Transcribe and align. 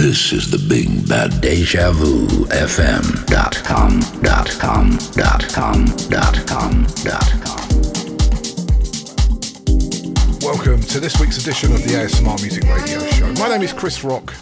This 0.00 0.32
is 0.32 0.48
the 0.50 0.56
Big 0.56 1.06
Bad 1.06 1.42
Deja 1.42 1.92
Vu 1.92 2.26
FM 2.46 3.26
dot 3.26 3.54
com 3.62 4.00
dot 4.22 4.48
com 4.58 4.96
dot 5.12 5.46
com 5.52 5.84
dot 6.08 6.46
com 6.46 6.86
dot 7.04 7.30
com. 7.44 7.68
Welcome 10.40 10.80
to 10.84 11.00
this 11.00 11.20
week's 11.20 11.36
edition 11.36 11.74
of 11.74 11.84
the 11.84 11.90
ASMR 11.90 12.40
Music 12.40 12.64
Radio 12.64 12.98
Show. 13.10 13.30
My 13.34 13.50
name 13.50 13.60
is 13.60 13.74
Chris 13.74 14.02
Rock, 14.02 14.32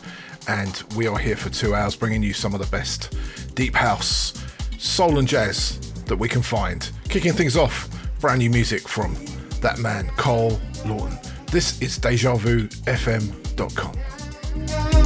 and 0.47 0.81
we 0.95 1.09
are 1.09 1.19
here 1.19 1.35
for 1.35 1.51
two 1.51 1.75
hours 1.75 1.97
bringing 1.97 2.23
you 2.23 2.33
some 2.33 2.55
of 2.55 2.61
the 2.61 2.69
best 2.69 3.17
deep 3.57 3.75
house, 3.75 4.35
soul, 4.79 5.19
and 5.19 5.27
jazz 5.27 5.81
that 6.05 6.17
we 6.17 6.29
can 6.29 6.41
find. 6.41 6.89
Kicking 7.09 7.33
things 7.33 7.57
off, 7.57 7.89
brand 8.21 8.39
new 8.39 8.51
music 8.51 8.87
from 8.87 9.17
that 9.61 9.81
man, 9.81 10.07
Cole 10.17 10.61
Lawton. 10.87 11.19
This 11.51 11.83
is 11.83 11.99
DejaVuFM.com. 11.99 14.98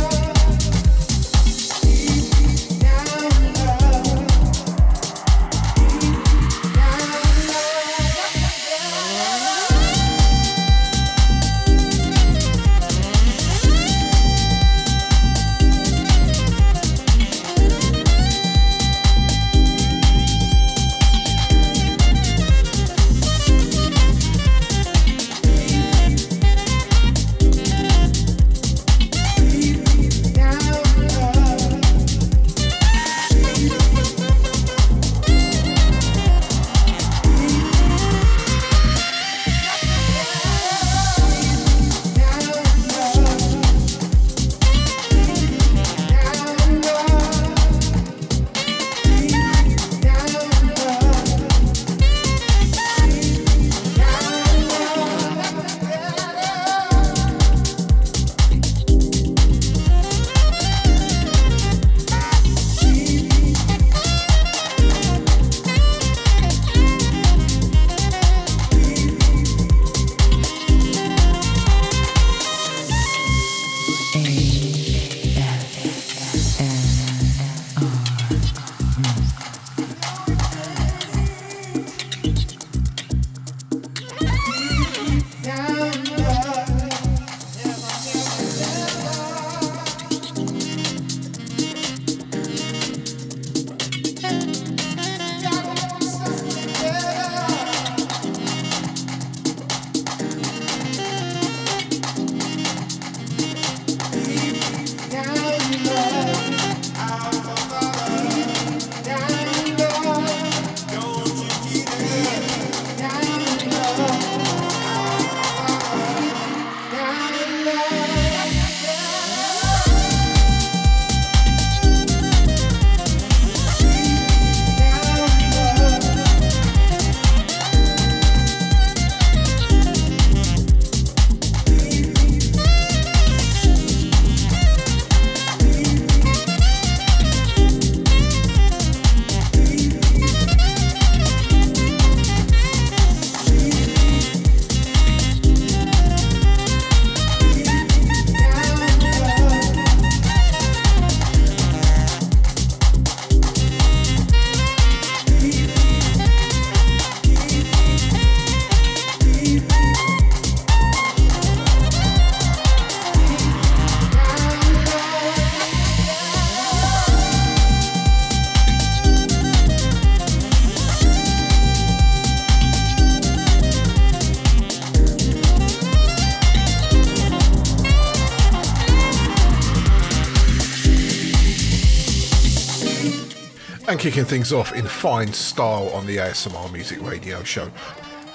kicking 184.02 184.24
things 184.24 184.52
off 184.52 184.74
in 184.74 184.84
fine 184.84 185.32
style 185.32 185.88
on 185.90 186.04
the 186.06 186.16
ASMR 186.16 186.72
Music 186.72 187.00
Radio 187.02 187.40
Show. 187.44 187.70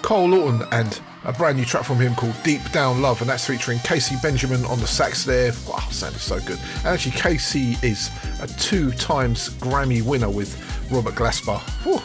Cole 0.02 0.30
Lawton 0.30 0.66
and 0.72 1.02
a 1.26 1.34
brand 1.34 1.58
new 1.58 1.66
track 1.66 1.84
from 1.84 1.98
him 1.98 2.16
called 2.16 2.36
Deep 2.46 2.62
Down 2.72 3.02
Love, 3.02 3.20
and 3.20 3.30
that's 3.30 3.46
featuring 3.46 3.78
Casey 3.80 4.16
Benjamin 4.24 4.64
on 4.64 4.80
the 4.80 4.88
sax 4.88 5.26
there. 5.26 5.52
Wow, 5.68 5.80
sounded 5.92 6.22
so 6.22 6.40
good. 6.40 6.58
And 6.78 6.86
actually, 6.86 7.18
Casey 7.20 7.76
is 7.86 8.10
a 8.40 8.48
two 8.48 8.92
times 8.92 9.50
Grammy 9.56 10.02
winner 10.02 10.30
with 10.30 10.56
Robert 10.90 11.16
Glasper. 11.16 11.60
Whew. 11.84 12.02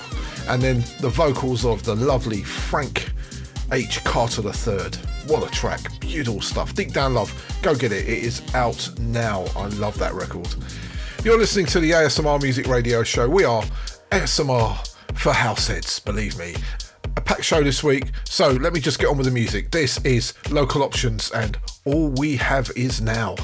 And 0.49 0.61
then 0.61 0.81
the 0.99 1.11
vocals 1.11 1.65
of 1.65 1.85
the 1.85 1.95
lovely 1.95 2.43
Frank 2.43 3.13
H. 3.71 4.03
Carter 4.03 4.43
III. 4.43 4.91
What 5.29 5.49
a 5.49 5.51
track. 5.53 6.01
Beautiful 6.01 6.41
stuff. 6.41 6.75
Deep 6.75 6.93
Down 6.93 7.15
Love. 7.15 7.33
Go 7.63 7.77
get 7.77 7.93
it. 7.93 8.09
It 8.09 8.25
is 8.25 8.43
out 8.57 8.91
now. 8.99 9.45
I 9.55 9.67
love 9.67 9.97
that 10.01 10.15
record. 10.15 10.53
You're 11.25 11.39
listening 11.39 11.67
to 11.67 11.79
the 11.79 11.93
ASMR 11.93 12.43
Music 12.43 12.67
Radio 12.67 13.05
Show. 13.05 13.29
We 13.29 13.45
are 13.45 13.63
ASMR 14.11 14.93
for 15.15 15.33
house 15.33 15.69
heads, 15.69 16.01
believe 16.01 16.37
me. 16.37 16.57
A 17.17 17.21
packed 17.21 17.45
show 17.45 17.63
this 17.63 17.85
week, 17.85 18.11
so 18.25 18.51
let 18.51 18.73
me 18.73 18.81
just 18.81 18.99
get 18.99 19.07
on 19.07 19.17
with 19.17 19.27
the 19.27 19.33
music. 19.33 19.71
This 19.71 19.99
is 20.05 20.35
Local 20.51 20.83
Options, 20.83 21.31
and 21.31 21.57
all 21.85 22.09
we 22.09 22.39
have 22.39 22.73
is 22.75 23.01
now. 23.01 23.37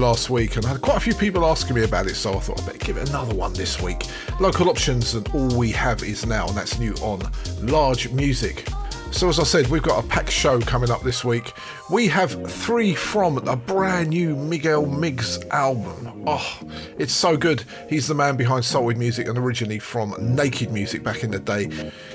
Last 0.00 0.30
week 0.30 0.56
and 0.56 0.64
I 0.64 0.70
had 0.70 0.80
quite 0.80 0.96
a 0.96 1.00
few 1.00 1.14
people 1.14 1.44
asking 1.44 1.76
me 1.76 1.84
about 1.84 2.06
it, 2.06 2.16
so 2.16 2.34
I 2.34 2.40
thought 2.40 2.60
I'd 2.60 2.66
better 2.66 2.78
give 2.78 2.96
it 2.96 3.08
another 3.10 3.34
one 3.34 3.52
this 3.52 3.80
week. 3.80 4.06
Local 4.40 4.70
options 4.70 5.14
and 5.14 5.28
all 5.34 5.56
we 5.56 5.70
have 5.72 6.02
is 6.02 6.24
now, 6.24 6.48
and 6.48 6.56
that's 6.56 6.78
new 6.78 6.94
on 6.94 7.20
Large 7.60 8.10
Music. 8.10 8.66
So, 9.12 9.28
as 9.28 9.40
I 9.40 9.42
said, 9.42 9.66
we've 9.66 9.82
got 9.82 10.02
a 10.02 10.06
packed 10.06 10.30
show 10.30 10.60
coming 10.60 10.88
up 10.88 11.02
this 11.02 11.24
week. 11.24 11.52
We 11.90 12.06
have 12.06 12.48
three 12.48 12.94
from 12.94 13.38
a 13.48 13.56
brand 13.56 14.10
new 14.10 14.36
Miguel 14.36 14.86
Migs 14.86 15.46
album. 15.50 16.22
Oh, 16.28 16.60
it's 16.96 17.12
so 17.12 17.36
good. 17.36 17.64
He's 17.88 18.06
the 18.06 18.14
man 18.14 18.36
behind 18.36 18.64
Salted 18.64 18.96
Music 18.96 19.26
and 19.26 19.36
originally 19.36 19.80
from 19.80 20.14
Naked 20.20 20.70
Music 20.70 21.02
back 21.02 21.24
in 21.24 21.32
the 21.32 21.40
day. 21.40 21.68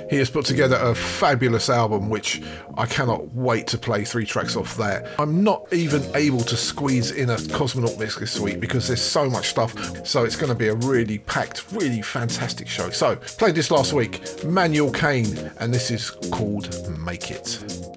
He 0.10 0.16
has 0.18 0.30
put 0.30 0.46
together 0.46 0.78
a 0.78 0.96
fabulous 0.96 1.70
album, 1.70 2.10
which 2.10 2.42
I 2.78 2.86
cannot 2.86 3.34
wait 3.34 3.68
to 3.68 3.78
play 3.78 4.04
three 4.04 4.26
tracks 4.26 4.56
off 4.56 4.76
that. 4.78 5.08
I'm 5.20 5.44
not 5.44 5.72
even 5.72 6.04
able 6.16 6.42
to 6.42 6.58
squeeze 6.58 7.12
in 7.12 7.30
a 7.30 7.36
Cosmonaut 7.36 7.98
mix 8.00 8.18
this 8.18 8.40
week 8.40 8.60
because 8.60 8.88
there's 8.88 9.02
so 9.02 9.30
much 9.30 9.50
stuff. 9.50 10.06
So, 10.06 10.24
it's 10.24 10.36
going 10.36 10.50
to 10.50 10.56
be 10.56 10.68
a 10.68 10.76
really 10.76 11.20
packed, 11.20 11.72
really 11.72 12.02
fantastic 12.02 12.68
show. 12.68 12.90
So, 12.90 13.16
played 13.16 13.56
this 13.56 13.72
last 13.72 13.94
week 13.94 14.44
Manuel 14.44 14.92
Kane, 14.92 15.52
and 15.60 15.74
this 15.74 15.92
is 15.92 16.10
called 16.10 16.70
Make 17.00 17.32
It. 17.32 17.95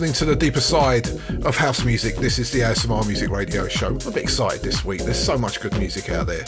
Listening 0.00 0.14
to 0.14 0.24
the 0.24 0.36
deeper 0.36 0.62
side 0.62 1.08
of 1.44 1.58
house 1.58 1.84
music. 1.84 2.16
This 2.16 2.38
is 2.38 2.50
the 2.50 2.60
ASMR 2.60 3.06
Music 3.06 3.28
Radio 3.28 3.68
Show. 3.68 3.88
I'm 3.88 3.96
a 3.96 4.10
bit 4.10 4.22
excited 4.22 4.62
this 4.62 4.82
week. 4.82 5.02
There's 5.02 5.22
so 5.22 5.36
much 5.36 5.60
good 5.60 5.76
music 5.78 6.08
out 6.08 6.26
there. 6.26 6.42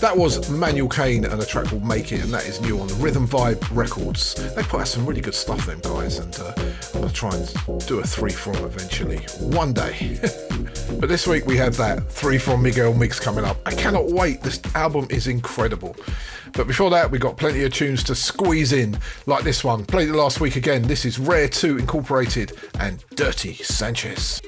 That 0.00 0.16
was 0.16 0.50
Manuel 0.50 0.88
Kane 0.88 1.24
and 1.24 1.40
a 1.40 1.46
track 1.46 1.66
called 1.66 1.86
Make 1.86 2.10
It, 2.10 2.24
and 2.24 2.34
that 2.34 2.44
is 2.46 2.60
new 2.60 2.80
on 2.80 2.88
the 2.88 2.94
Rhythm 2.94 3.28
Vibe 3.28 3.64
Records. 3.70 4.34
They 4.56 4.64
put 4.64 4.80
out 4.80 4.88
some 4.88 5.06
really 5.06 5.20
good 5.20 5.36
stuff, 5.36 5.64
them 5.64 5.78
guys, 5.78 6.18
and 6.18 6.36
uh, 6.40 6.52
I'm 6.56 7.02
going 7.02 7.08
to 7.08 7.14
try 7.14 7.30
and 7.36 7.86
do 7.86 8.00
a 8.00 8.02
three 8.02 8.32
from 8.32 8.56
eventually, 8.56 9.18
one 9.38 9.72
day. 9.72 10.18
but 10.98 11.08
this 11.08 11.24
week 11.24 11.46
we 11.46 11.56
have 11.56 11.76
that 11.76 12.04
three 12.10 12.36
from 12.38 12.64
Miguel 12.64 12.94
Migs 12.94 13.20
coming 13.20 13.44
up. 13.44 13.58
I 13.64 13.74
cannot 13.76 14.06
wait. 14.06 14.40
This 14.40 14.60
album 14.74 15.06
is 15.08 15.28
incredible. 15.28 15.94
But 16.58 16.66
before 16.66 16.90
that, 16.90 17.08
we 17.08 17.20
got 17.20 17.36
plenty 17.36 17.62
of 17.62 17.72
tunes 17.72 18.02
to 18.02 18.16
squeeze 18.16 18.72
in, 18.72 18.98
like 19.26 19.44
this 19.44 19.62
one. 19.62 19.84
Played 19.84 20.08
it 20.08 20.14
last 20.14 20.40
week 20.40 20.56
again. 20.56 20.82
This 20.82 21.04
is 21.04 21.16
Rare 21.16 21.48
2 21.48 21.78
Incorporated 21.78 22.50
and 22.80 23.04
Dirty 23.14 23.54
Sanchez. 23.54 24.42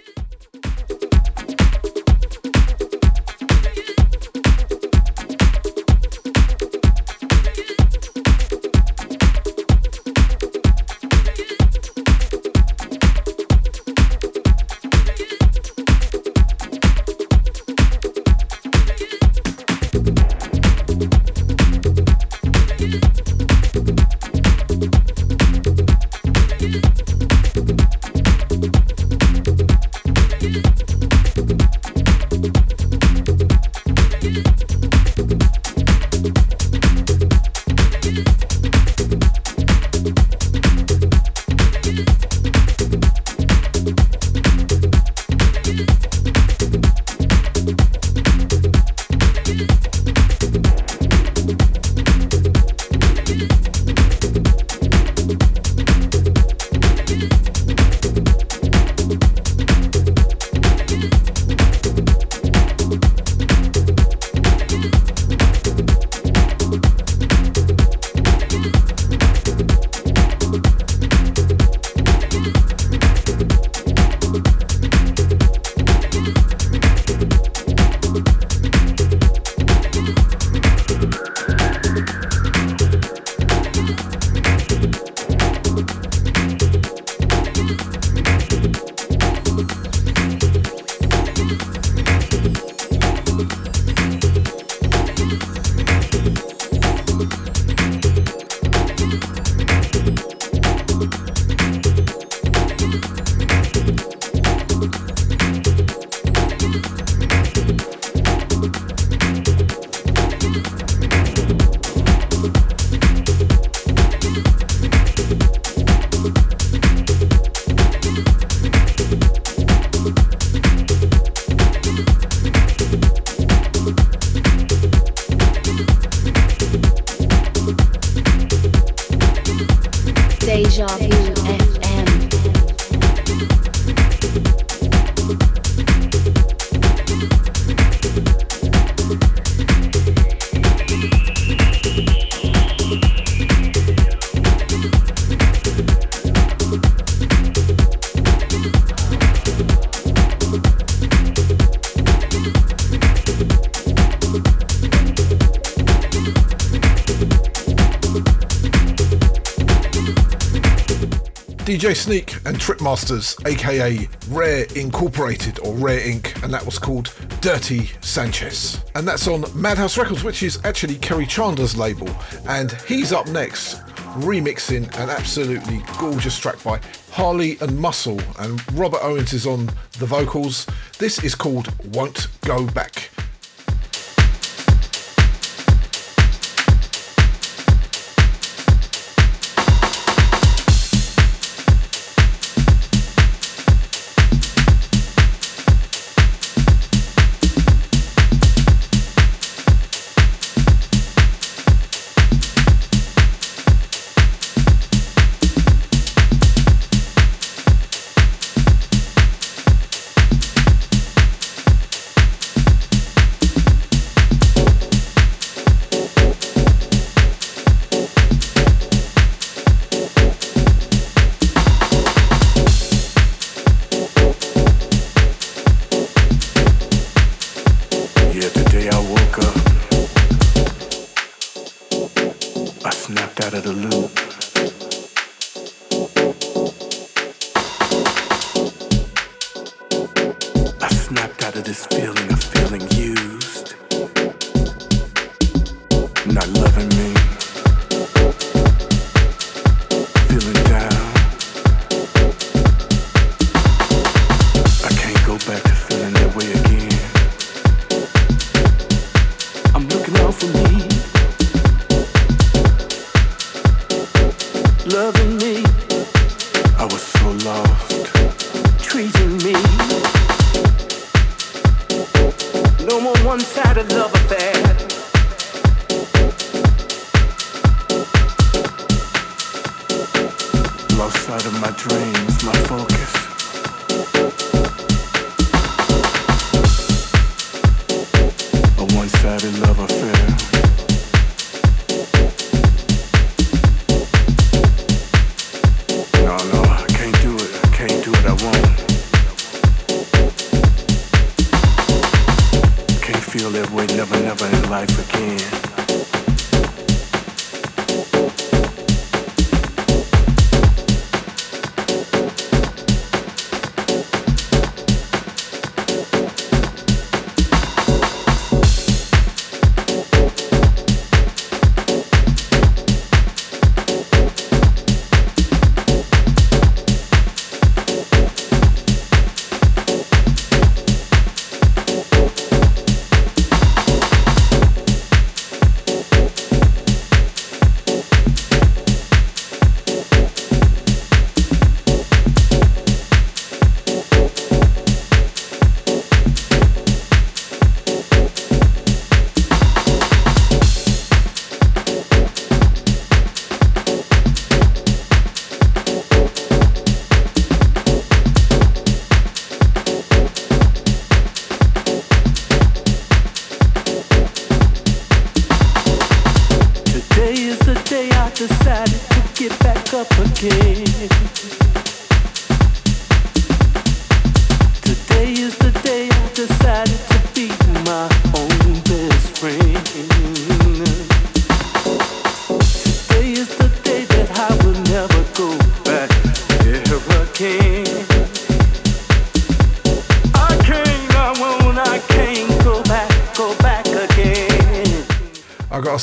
DJ 161.81 161.97
Sneak 161.97 162.35
and 162.45 162.59
Tripmasters, 162.59 163.43
aka 163.47 164.07
Rare 164.29 164.67
Incorporated 164.77 165.61
or 165.61 165.73
Rare 165.73 166.01
Inc., 166.01 166.43
and 166.43 166.53
that 166.53 166.63
was 166.63 166.79
called 166.79 167.15
Dirty 167.41 167.87
Sanchez. 168.03 168.85
And 168.95 169.09
that's 169.09 169.27
on 169.27 169.47
Madhouse 169.59 169.97
Records, 169.97 170.23
which 170.23 170.43
is 170.43 170.59
actually 170.65 170.97
Kerri 170.97 171.27
Chandler's 171.27 171.79
label. 171.79 172.07
And 172.47 172.71
he's 172.87 173.15
up 173.15 173.29
next, 173.29 173.81
remixing 174.19 174.95
an 175.01 175.09
absolutely 175.09 175.83
gorgeous 175.99 176.39
track 176.39 176.63
by 176.63 176.83
Harley 177.13 177.57
and 177.63 177.79
Muscle, 177.79 178.21
and 178.41 178.61
Robert 178.79 179.01
Owens 179.03 179.33
is 179.33 179.47
on 179.47 179.71
the 179.99 180.07
vocals. 180.07 180.67
This 180.99 181.25
is 181.25 181.35
called 181.35 181.73
Won't 181.95 182.27
Go 182.43 182.67
Back. 182.67 182.90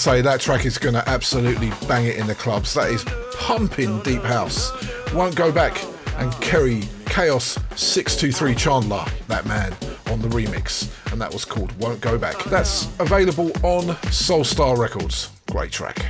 Say 0.07 0.21
that 0.21 0.39
track 0.39 0.65
is 0.65 0.77
going 0.77 0.93
to 0.93 1.03
absolutely 1.09 1.69
bang 1.85 2.05
it 2.05 2.15
in 2.15 2.27
the 2.27 2.35
clubs. 2.35 2.73
That 2.75 2.89
is 2.91 3.03
pumping 3.33 3.99
deep 4.03 4.21
house. 4.21 4.71
Won't 5.13 5.35
go 5.35 5.51
back 5.51 5.83
and 6.15 6.31
Kerri 6.35 6.83
Kaoz 7.07 7.59
623 7.77 8.55
Chandler, 8.55 9.03
that 9.27 9.45
man, 9.45 9.73
on 10.09 10.21
the 10.21 10.29
remix, 10.29 10.89
and 11.11 11.19
that 11.19 11.33
was 11.33 11.43
called 11.43 11.77
Won't 11.81 11.99
Go 11.99 12.17
Back. 12.17 12.41
That's 12.45 12.85
available 13.01 13.47
on 13.63 13.97
Soulstar 14.07 14.77
Records. 14.77 15.29
Great 15.51 15.73
track. 15.73 16.05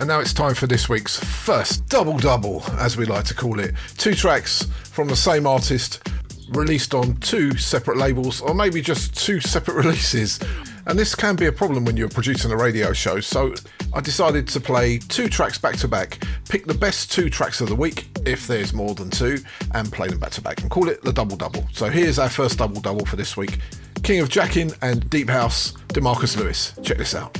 And 0.00 0.08
now 0.08 0.18
it's 0.18 0.32
time 0.32 0.56
for 0.56 0.66
this 0.66 0.88
week's 0.88 1.22
first 1.22 1.86
double 1.86 2.18
double, 2.18 2.64
as 2.72 2.96
we 2.96 3.04
like 3.04 3.24
to 3.26 3.34
call 3.34 3.60
it. 3.60 3.72
Two 3.98 4.16
tracks 4.16 4.66
from 4.90 5.06
the 5.06 5.14
same 5.14 5.46
artist, 5.46 6.02
released 6.48 6.92
on 6.92 7.18
two 7.18 7.56
separate 7.56 7.98
labels, 7.98 8.40
or 8.40 8.52
maybe 8.52 8.82
just 8.82 9.16
two 9.16 9.38
separate 9.38 9.74
releases. 9.84 10.40
And 10.86 10.98
this 10.98 11.14
can 11.14 11.36
be 11.36 11.46
a 11.46 11.52
problem 11.52 11.84
when 11.84 11.96
you're 11.96 12.08
producing 12.08 12.50
a 12.50 12.56
radio 12.56 12.92
show, 12.92 13.20
so 13.20 13.54
I 13.94 14.00
decided 14.00 14.48
to 14.48 14.60
play 14.60 14.98
two 14.98 15.28
tracks 15.28 15.58
back 15.58 15.76
to 15.76 15.88
back, 15.88 16.24
pick 16.48 16.66
the 16.66 16.74
best 16.74 17.12
two 17.12 17.30
tracks 17.30 17.60
of 17.60 17.68
the 17.68 17.76
week, 17.76 18.08
if 18.26 18.46
there's 18.46 18.72
more 18.72 18.94
than 18.94 19.10
two, 19.10 19.38
and 19.74 19.92
play 19.92 20.08
them 20.08 20.18
back 20.18 20.32
to 20.32 20.40
back 20.40 20.60
and 20.62 20.70
call 20.70 20.88
it 20.88 21.02
the 21.02 21.12
double 21.12 21.36
double. 21.36 21.64
So 21.72 21.88
here's 21.88 22.18
our 22.18 22.28
first 22.28 22.58
double 22.58 22.80
double 22.80 23.06
for 23.06 23.16
this 23.16 23.36
week 23.36 23.58
King 24.02 24.20
of 24.20 24.28
Jackin 24.28 24.76
and 24.82 25.08
Deep 25.10 25.28
House, 25.28 25.72
Demarcus 25.88 26.36
Lewis. 26.36 26.74
Check 26.82 26.98
this 26.98 27.14
out. 27.14 27.38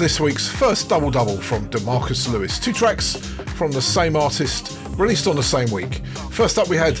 This 0.00 0.18
week's 0.18 0.48
first 0.48 0.88
double 0.88 1.10
double 1.10 1.36
from 1.36 1.68
Demarcus 1.68 2.26
Lewis. 2.32 2.58
Two 2.58 2.72
tracks 2.72 3.16
from 3.58 3.70
the 3.70 3.82
same 3.82 4.16
artist, 4.16 4.78
released 4.96 5.26
on 5.26 5.36
the 5.36 5.42
same 5.42 5.70
week. 5.70 5.96
First 6.30 6.56
up, 6.56 6.68
we 6.68 6.78
had 6.78 6.98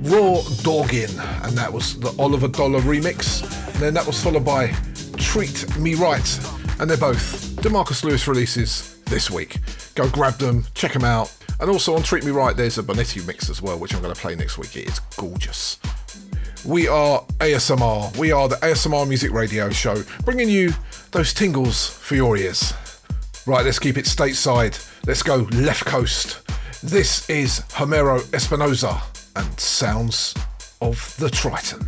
Raw 0.00 0.40
Doggin, 0.62 1.10
and 1.42 1.52
that 1.58 1.70
was 1.70 2.00
the 2.00 2.10
Oliver 2.18 2.48
Dollar 2.48 2.80
remix. 2.80 3.42
And 3.74 3.82
then 3.82 3.92
that 3.92 4.06
was 4.06 4.22
followed 4.22 4.46
by 4.46 4.68
Treat 5.18 5.78
Me 5.78 5.94
Right, 5.94 6.40
and 6.80 6.88
they're 6.88 6.96
both 6.96 7.54
Demarcus 7.56 8.02
Lewis 8.02 8.26
releases 8.26 8.98
this 9.04 9.30
week. 9.30 9.58
Go 9.94 10.08
grab 10.08 10.38
them, 10.38 10.64
check 10.72 10.94
them 10.94 11.04
out. 11.04 11.30
And 11.60 11.68
also 11.68 11.94
on 11.94 12.02
Treat 12.02 12.24
Me 12.24 12.30
Right, 12.30 12.56
there's 12.56 12.78
a 12.78 12.82
Bonetti 12.82 13.26
mix 13.26 13.50
as 13.50 13.60
well, 13.60 13.78
which 13.78 13.94
I'm 13.94 14.00
going 14.00 14.14
to 14.14 14.20
play 14.20 14.34
next 14.34 14.56
week. 14.56 14.74
It 14.74 14.88
is 14.88 15.00
gorgeous. 15.18 15.78
We 16.64 16.88
are 16.88 17.20
ASMR. 17.40 18.16
We 18.16 18.32
are 18.32 18.48
the 18.48 18.56
ASMR 18.56 19.06
Music 19.06 19.32
Radio 19.32 19.68
Show, 19.68 20.02
bringing 20.24 20.48
you 20.48 20.72
those 21.10 21.34
tingles 21.34 21.97
for 22.08 22.14
your 22.14 22.38
ears. 22.38 22.72
Right, 23.46 23.62
let's 23.62 23.78
keep 23.78 23.98
it 23.98 24.06
stateside. 24.06 24.82
Let's 25.06 25.22
go 25.22 25.46
left 25.52 25.84
coast. 25.84 26.40
This 26.82 27.28
is 27.28 27.60
Homero 27.68 28.20
Espinosa 28.32 29.02
and 29.36 29.60
Sounds 29.60 30.34
of 30.80 31.14
the 31.18 31.28
Triton. 31.28 31.87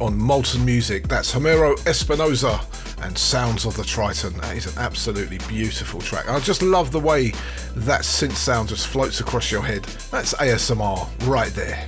On 0.00 0.16
Molten 0.16 0.64
Music. 0.64 1.06
That's 1.08 1.32
Homero 1.32 1.76
Espinosa 1.86 2.58
and 3.02 3.16
Sounds 3.16 3.66
of 3.66 3.76
the 3.76 3.84
Triton. 3.84 4.32
That 4.38 4.56
is 4.56 4.66
an 4.66 4.82
absolutely 4.82 5.38
beautiful 5.46 6.00
track. 6.00 6.28
I 6.28 6.40
just 6.40 6.62
love 6.62 6.90
the 6.90 7.00
way 7.00 7.32
that 7.76 8.00
synth 8.00 8.32
sound 8.32 8.70
just 8.70 8.86
floats 8.86 9.20
across 9.20 9.50
your 9.52 9.62
head. 9.62 9.84
That's 10.10 10.32
ASMR 10.34 11.06
right 11.26 11.52
there. 11.52 11.86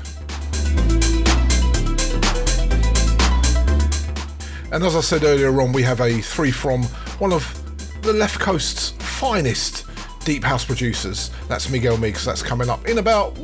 And 4.73 4.85
as 4.85 4.95
I 4.95 5.01
said 5.01 5.25
earlier 5.25 5.61
on, 5.61 5.73
we 5.73 5.83
have 5.83 6.01
a 6.01 6.21
three 6.21 6.51
from 6.51 6.83
one 7.19 7.33
of 7.33 7.47
the 8.03 8.13
left 8.13 8.41
coast's 8.41 8.91
finest 8.99 9.87
deep 10.25 10.45
house 10.45 10.65
producers. 10.65 11.31
That's 11.49 11.71
Miguel 11.71 11.97
Migs. 11.97 12.25
That's 12.25 12.43
coming 12.43 12.69
up 12.69 12.87
in 12.87 12.99
about 12.99 13.37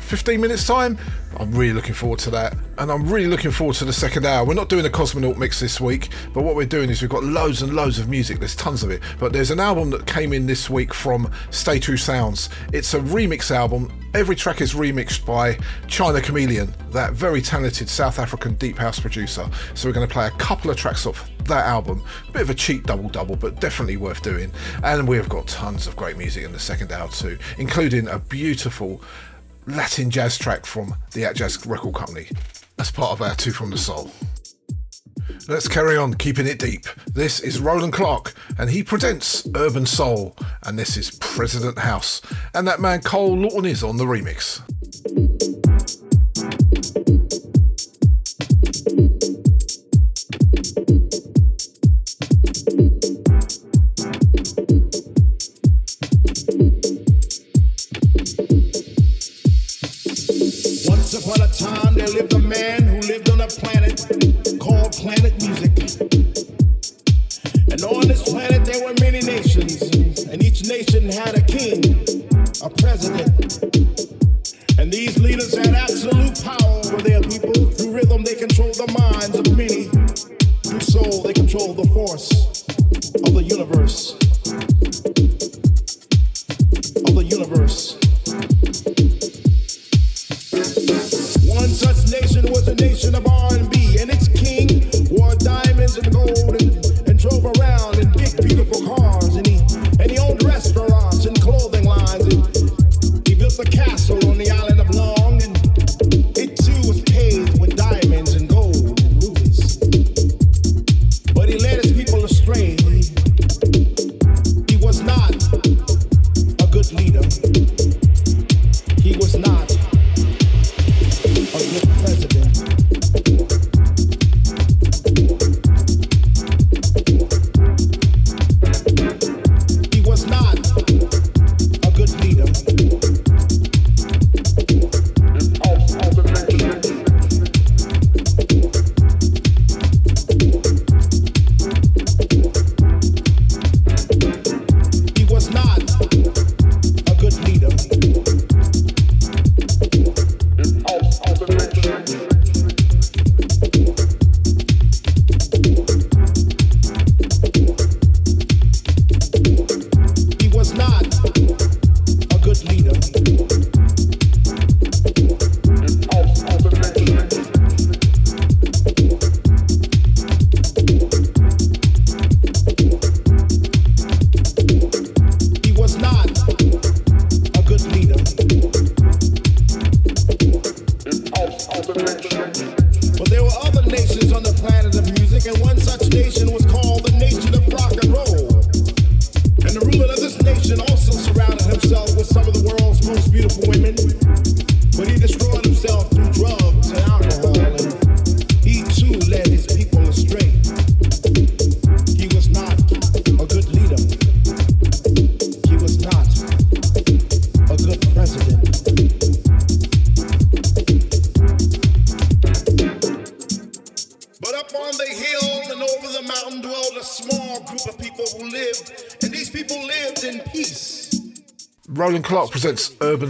15 0.00 0.40
minutes' 0.40 0.66
time. 0.66 0.96
I'm 1.38 1.50
really 1.52 1.72
looking 1.72 1.94
forward 1.94 2.20
to 2.20 2.30
that. 2.30 2.54
And 2.82 2.90
I'm 2.90 3.08
really 3.08 3.28
looking 3.28 3.52
forward 3.52 3.76
to 3.76 3.84
the 3.84 3.92
second 3.92 4.26
hour. 4.26 4.44
We're 4.44 4.54
not 4.54 4.68
doing 4.68 4.84
a 4.84 4.88
Cosmonaut 4.88 5.36
mix 5.36 5.60
this 5.60 5.80
week, 5.80 6.08
but 6.34 6.42
what 6.42 6.56
we're 6.56 6.66
doing 6.66 6.90
is 6.90 7.00
we've 7.00 7.08
got 7.08 7.22
loads 7.22 7.62
and 7.62 7.76
loads 7.76 8.00
of 8.00 8.08
music. 8.08 8.40
There's 8.40 8.56
tons 8.56 8.82
of 8.82 8.90
it. 8.90 9.00
But 9.20 9.32
there's 9.32 9.52
an 9.52 9.60
album 9.60 9.90
that 9.90 10.04
came 10.04 10.32
in 10.32 10.46
this 10.46 10.68
week 10.68 10.92
from 10.92 11.30
Stay 11.52 11.78
True 11.78 11.96
Sounds. 11.96 12.48
It's 12.72 12.92
a 12.94 12.98
remix 12.98 13.52
album. 13.52 13.92
Every 14.14 14.34
track 14.34 14.60
is 14.60 14.74
remixed 14.74 15.24
by 15.24 15.60
China 15.86 16.18
Charmeleon, 16.18 16.72
that 16.90 17.12
very 17.12 17.40
talented 17.40 17.88
South 17.88 18.18
African 18.18 18.54
deep 18.54 18.78
house 18.78 18.98
producer. 18.98 19.48
So 19.74 19.88
we're 19.88 19.94
going 19.94 20.08
to 20.08 20.12
play 20.12 20.26
a 20.26 20.32
couple 20.32 20.68
of 20.68 20.76
tracks 20.76 21.06
off 21.06 21.30
that 21.44 21.64
album. 21.64 22.02
A 22.30 22.32
bit 22.32 22.42
of 22.42 22.50
a 22.50 22.54
cheap 22.54 22.88
double 22.88 23.08
double, 23.08 23.36
but 23.36 23.60
definitely 23.60 23.96
worth 23.96 24.22
doing. 24.22 24.50
And 24.82 25.06
we've 25.06 25.28
got 25.28 25.46
tons 25.46 25.86
of 25.86 25.94
great 25.94 26.16
music 26.16 26.42
in 26.42 26.50
the 26.50 26.58
second 26.58 26.90
hour 26.90 27.06
too, 27.06 27.38
including 27.58 28.08
a 28.08 28.18
beautiful 28.18 29.00
Latin 29.68 30.10
jazz 30.10 30.36
track 30.36 30.66
from 30.66 30.96
the 31.12 31.22
Atjazz 31.22 31.64
Record 31.70 31.94
Company 31.94 32.26
as 32.82 32.90
part 32.90 33.12
of 33.12 33.22
our 33.22 33.36
Two 33.36 33.52
from 33.52 33.70
the 33.70 33.78
Soul. 33.78 34.10
Let's 35.46 35.68
carry 35.68 35.96
on 35.96 36.14
keeping 36.14 36.48
it 36.48 36.58
deep. 36.58 36.86
This 37.14 37.38
is 37.38 37.60
Roland 37.60 37.92
Clark, 37.92 38.34
and 38.58 38.68
he 38.68 38.82
presents 38.82 39.46
Urban 39.54 39.86
Soul, 39.86 40.36
and 40.64 40.76
this 40.76 40.96
is 40.96 41.12
President 41.20 41.78
House, 41.78 42.20
and 42.54 42.66
that 42.66 42.80
man 42.80 43.00
Cole 43.00 43.38
Lawton 43.38 43.66
is 43.66 43.84
on 43.84 43.98
the 43.98 44.04
remix. 44.04 44.62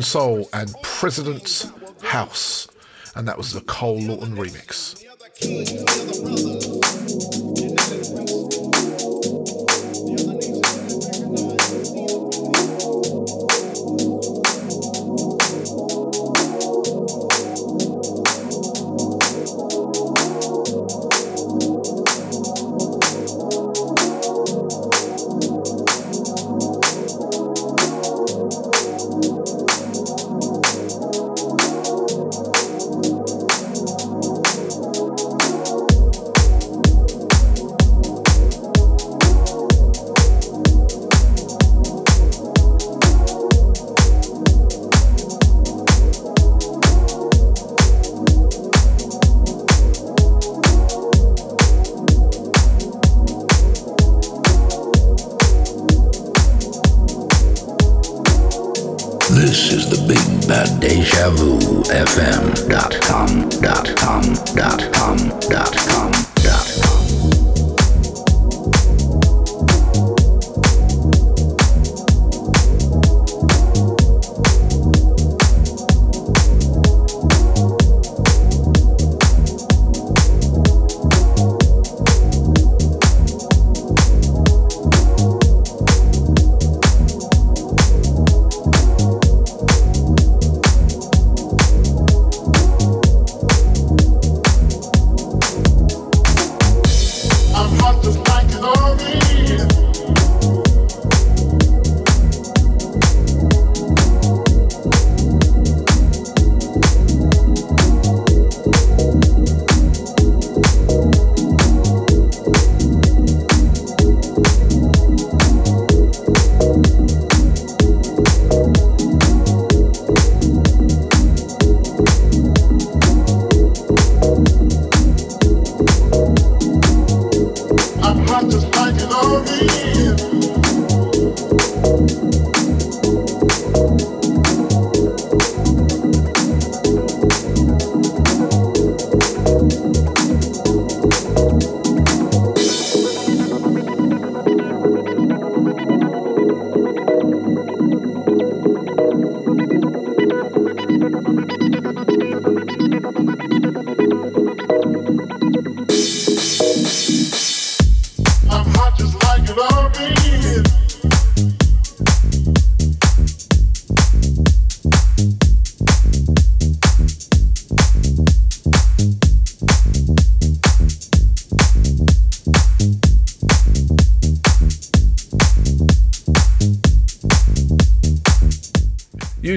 Soul 0.03 0.49
and 0.53 0.75
President's 0.83 1.71
House, 2.03 2.69
and 3.15 3.27
that 3.29 3.37
was 3.37 3.53
the 3.53 3.61
Cole 3.63 4.01
Lawton 4.01 4.37
remix. 4.37 4.92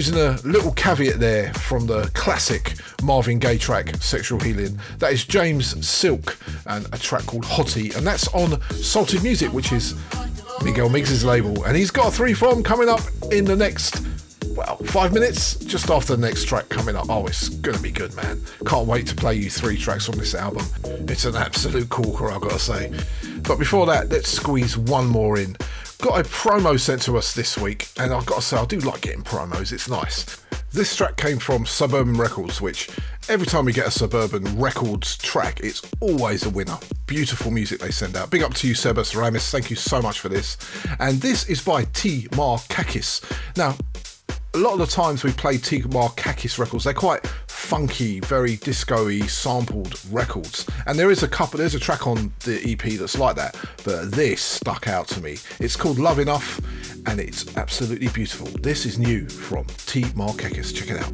Using 0.06 0.22
a 0.22 0.39
little 0.43 0.72
caveat 0.74 1.20
there 1.20 1.51
from 1.56 1.88
the 1.88 2.12
classic 2.14 2.76
Marvin 3.01 3.39
Gaye 3.39 3.58
track, 3.58 3.95
Sexual 3.95 4.39
Healing. 4.39 4.80
That 4.99 5.12
is 5.12 5.26
James 5.26 5.84
Silk 5.84 6.38
and 6.68 6.86
a 6.93 6.99
track 6.99 7.26
called 7.26 7.43
Hottie, 7.43 7.95
and 7.97 8.06
that's 8.06 8.28
on 8.28 8.62
Salted 8.70 9.24
Music, 9.24 9.51
which 9.51 9.72
is 9.72 9.95
Miguel 10.64 10.89
Migs' 10.89 11.26
label. 11.26 11.64
And 11.64 11.76
he's 11.76 11.89
got 11.89 12.10
a 12.10 12.12
three 12.12 12.36
from 12.36 12.62
coming 12.62 12.88
up 12.88 13.01
in 13.32 13.45
the 13.45 13.56
next, 13.56 14.06
well, 14.49 14.78
five 14.84 15.12
minutes, 15.12 15.56
just 15.56 15.89
after 15.89 16.16
the 16.16 16.22
next 16.22 16.43
track 16.43 16.70
coming 16.70 16.95
up. 16.95 17.10
Oh, 17.10 17.26
it's 17.26 17.49
gonna 17.49 17.80
be 17.80 17.89
good, 17.89 18.16
man. 18.16 18.39
Can't 18.68 18.88
wait 18.88 19.08
to 19.08 19.16
play 19.16 19.34
you 19.34 19.49
three 19.49 19.76
tracks 19.76 20.08
on 20.08 20.20
this 20.20 20.36
album. 20.36 20.68
It's 20.84 21.26
an 21.26 21.36
absolute 21.36 21.89
corker, 21.89 22.30
I've 22.30 22.41
got 22.41 22.51
to 22.51 22.60
say. 22.60 22.93
But 23.41 23.58
before 23.58 23.88
that, 23.88 24.10
let's 24.10 24.30
squeeze 24.30 24.78
one 24.78 25.08
more 25.08 25.39
in. 25.39 25.58
Got 25.99 26.20
a 26.20 26.24
promo 26.30 26.80
sent 26.80 27.01
to 27.03 27.18
us 27.18 27.34
this 27.34 27.58
week, 27.58 27.88
and 27.97 28.14
I've 28.14 28.26
got 28.28 28.36
to 28.36 28.41
say, 28.43 28.58
I 28.58 28.66
do 28.66 28.78
like 28.82 29.01
getting 29.01 29.14
promos, 29.36 29.74
it's 29.74 29.90
nice. 29.90 30.38
This 30.72 30.96
track 30.96 31.18
came 31.18 31.40
from 31.40 31.66
Suburban 31.66 32.16
Records, 32.16 32.62
which 32.62 32.90
every 33.28 33.46
time 33.46 33.66
we 33.66 33.74
get 33.74 33.88
a 33.88 33.92
Suburban 33.92 34.58
Records 34.58 35.18
track, 35.18 35.60
it's 35.60 35.82
always 36.00 36.46
a 36.46 36.50
winner. 36.50 36.78
Beautiful 37.06 37.52
music 37.52 37.82
they 37.82 37.92
send 37.92 38.16
out. 38.16 38.32
Big 38.32 38.44
up 38.44 38.54
to 38.54 38.68
you, 38.68 38.74
Seba 38.74 39.02
Ramis. 39.02 39.50
Thank 39.50 39.70
you 39.70 39.76
so 39.76 40.02
much 40.02 40.22
for 40.22 40.30
this. 40.30 40.58
And 41.00 41.20
this 41.20 41.50
is 41.50 41.62
by 41.62 41.84
T. 41.92 42.30
Markakis. 42.32 43.22
Now, 43.58 43.76
a 44.54 44.58
lot 44.58 44.74
of 44.74 44.80
the 44.80 44.88
times 44.88 45.22
we 45.26 45.34
play 45.34 45.58
T. 45.58 45.82
Markakis 45.82 46.58
records, 46.58 46.86
they're 46.86 46.94
quite 46.94 47.28
funky, 47.48 48.22
very 48.22 48.56
disco-y 48.56 49.20
sampled 49.28 50.00
records. 50.12 50.66
And 50.86 50.98
there 50.98 51.12
is 51.12 51.24
a 51.24 51.28
couple, 51.28 51.58
there's 51.58 51.76
a 51.76 51.80
track 51.80 52.08
on 52.08 52.32
the 52.46 52.62
EP 52.72 52.94
that's 52.94 53.18
like 53.18 53.36
that, 53.36 53.58
but 53.84 54.12
this 54.12 54.42
stuck 54.42 54.88
out 54.88 55.10
to 55.10 55.20
me. 55.20 55.38
It's 55.60 55.76
called 55.76 56.00
Love 56.00 56.20
Enough 56.20 56.62
and 57.08 57.20
it's 57.20 57.56
absolutely 57.58 58.08
beautiful. 58.10 58.47
This 58.62 58.86
is 58.86 58.97
new 58.97 59.28
from 59.28 59.66
T. 59.86 60.03
Markakis. 60.16 60.74
Check 60.74 60.89
it 60.91 61.01
out. 61.01 61.14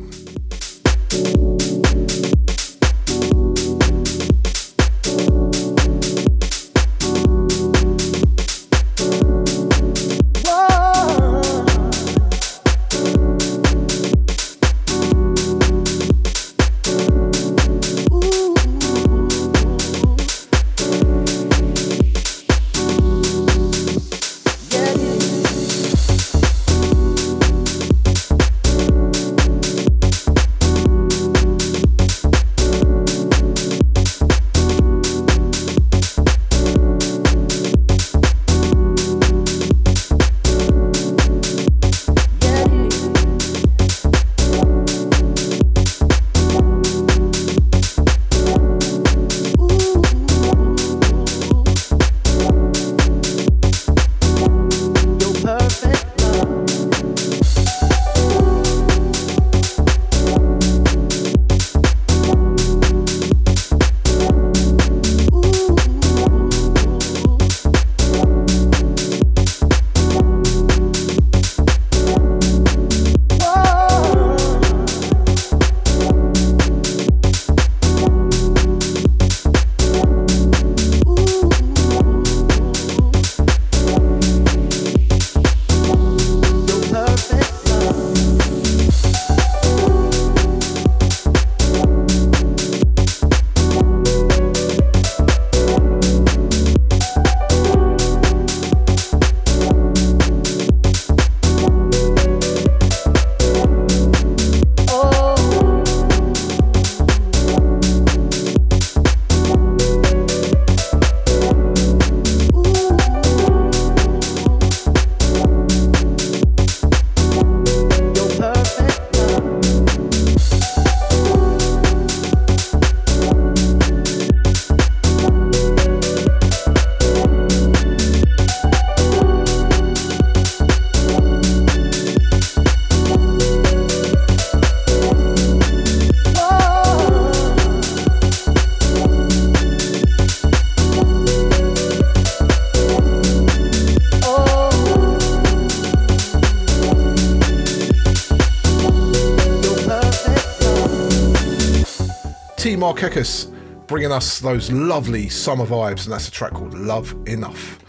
Markakis 152.92 153.50
bringing 153.88 154.12
us 154.12 154.40
those 154.40 154.70
lovely 154.70 155.30
summer 155.30 155.66
vibes, 155.66 156.04
and 156.04 156.12
that's 156.12 156.28
a 156.28 156.32
track 156.32 156.52
called 156.52 156.74
Love 156.74 157.16
Enough. 157.26 157.80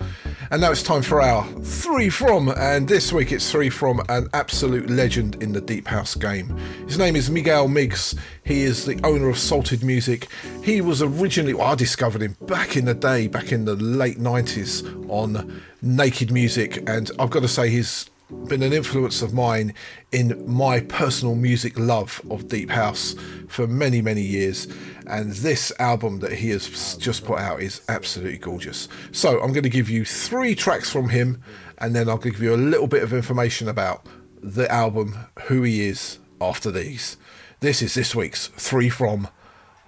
And 0.53 0.61
now 0.61 0.71
it's 0.71 0.85
time 0.85 1.03
for 1.03 1.21
our 1.21 1.45
three 1.63 2.09
from, 2.09 2.51
and 2.51 2.87
this 2.87 3.13
week 3.13 3.33
it's 3.33 3.51
three 3.51 3.69
from 3.69 4.01
an 4.09 4.29
absolute 4.33 4.89
legend 4.89 5.43
in 5.43 5.53
the 5.53 5.61
deep 5.61 5.89
house 5.89 6.15
game. 6.15 6.57
His 6.87 6.99
name 6.99 7.17
is 7.17 7.31
Miguel 7.31 7.67
Migs. 7.67 8.17
He 8.45 8.63
is 8.63 8.85
the 8.85 9.01
owner 9.03 9.29
of 9.29 9.39
Salted 9.39 9.83
Music. 9.83 10.29
He 10.63 10.81
was 10.81 11.03
originally, 11.03 11.55
well, 11.55 11.69
I 11.69 11.75
discovered 11.75 12.23
him 12.23 12.37
back 12.43 12.77
in 12.77 12.85
the 12.85 12.95
day, 12.95 13.27
back 13.27 13.51
in 13.51 13.65
the 13.65 13.75
late 13.75 14.19
90s 14.19 15.11
on 15.11 15.61
Naked 15.83 16.31
Music, 16.31 16.89
and 16.89 17.11
I've 17.19 17.31
got 17.31 17.41
to 17.41 17.49
say 17.49 17.71
he's 17.71 18.09
been 18.47 18.63
an 18.63 18.73
influence 18.73 19.23
of 19.23 19.33
mine 19.33 19.75
in 20.11 20.43
my 20.51 20.81
personal 20.81 21.35
music 21.35 21.79
love 21.79 22.21
of 22.31 22.49
deep 22.49 22.71
house 22.71 23.15
for 23.49 23.67
many 23.67 24.01
many 24.03 24.23
years 24.23 24.67
and 25.13 25.31
this 25.33 25.71
album 25.79 26.21
that 26.21 26.33
he 26.33 26.49
has 26.51 26.97
just 26.97 27.27
put 27.27 27.39
out 27.39 27.61
is 27.61 27.83
absolutely 27.89 28.39
gorgeous. 28.39 28.89
So 29.13 29.43
I'm 29.43 29.53
going 29.53 29.63
to 29.63 29.69
give 29.69 29.91
you 29.91 30.07
three 30.07 30.55
tracks 30.55 30.91
from 30.91 31.11
him, 31.11 31.43
and 31.77 31.95
then 31.95 32.09
I'll 32.09 32.17
give 32.17 32.43
you 32.43 32.55
a 32.55 32.57
little 32.57 32.87
bit 32.87 33.03
of 33.03 33.13
information 33.13 33.69
about 33.69 34.07
the 34.43 34.73
album, 34.73 35.27
who 35.45 35.63
he 35.65 35.87
is 35.87 36.19
after 36.41 36.71
these. 36.71 37.19
This 37.61 37.83
is 37.83 37.93
this 37.93 38.15
week's 38.15 38.49
three 38.49 38.89
from 38.89 39.29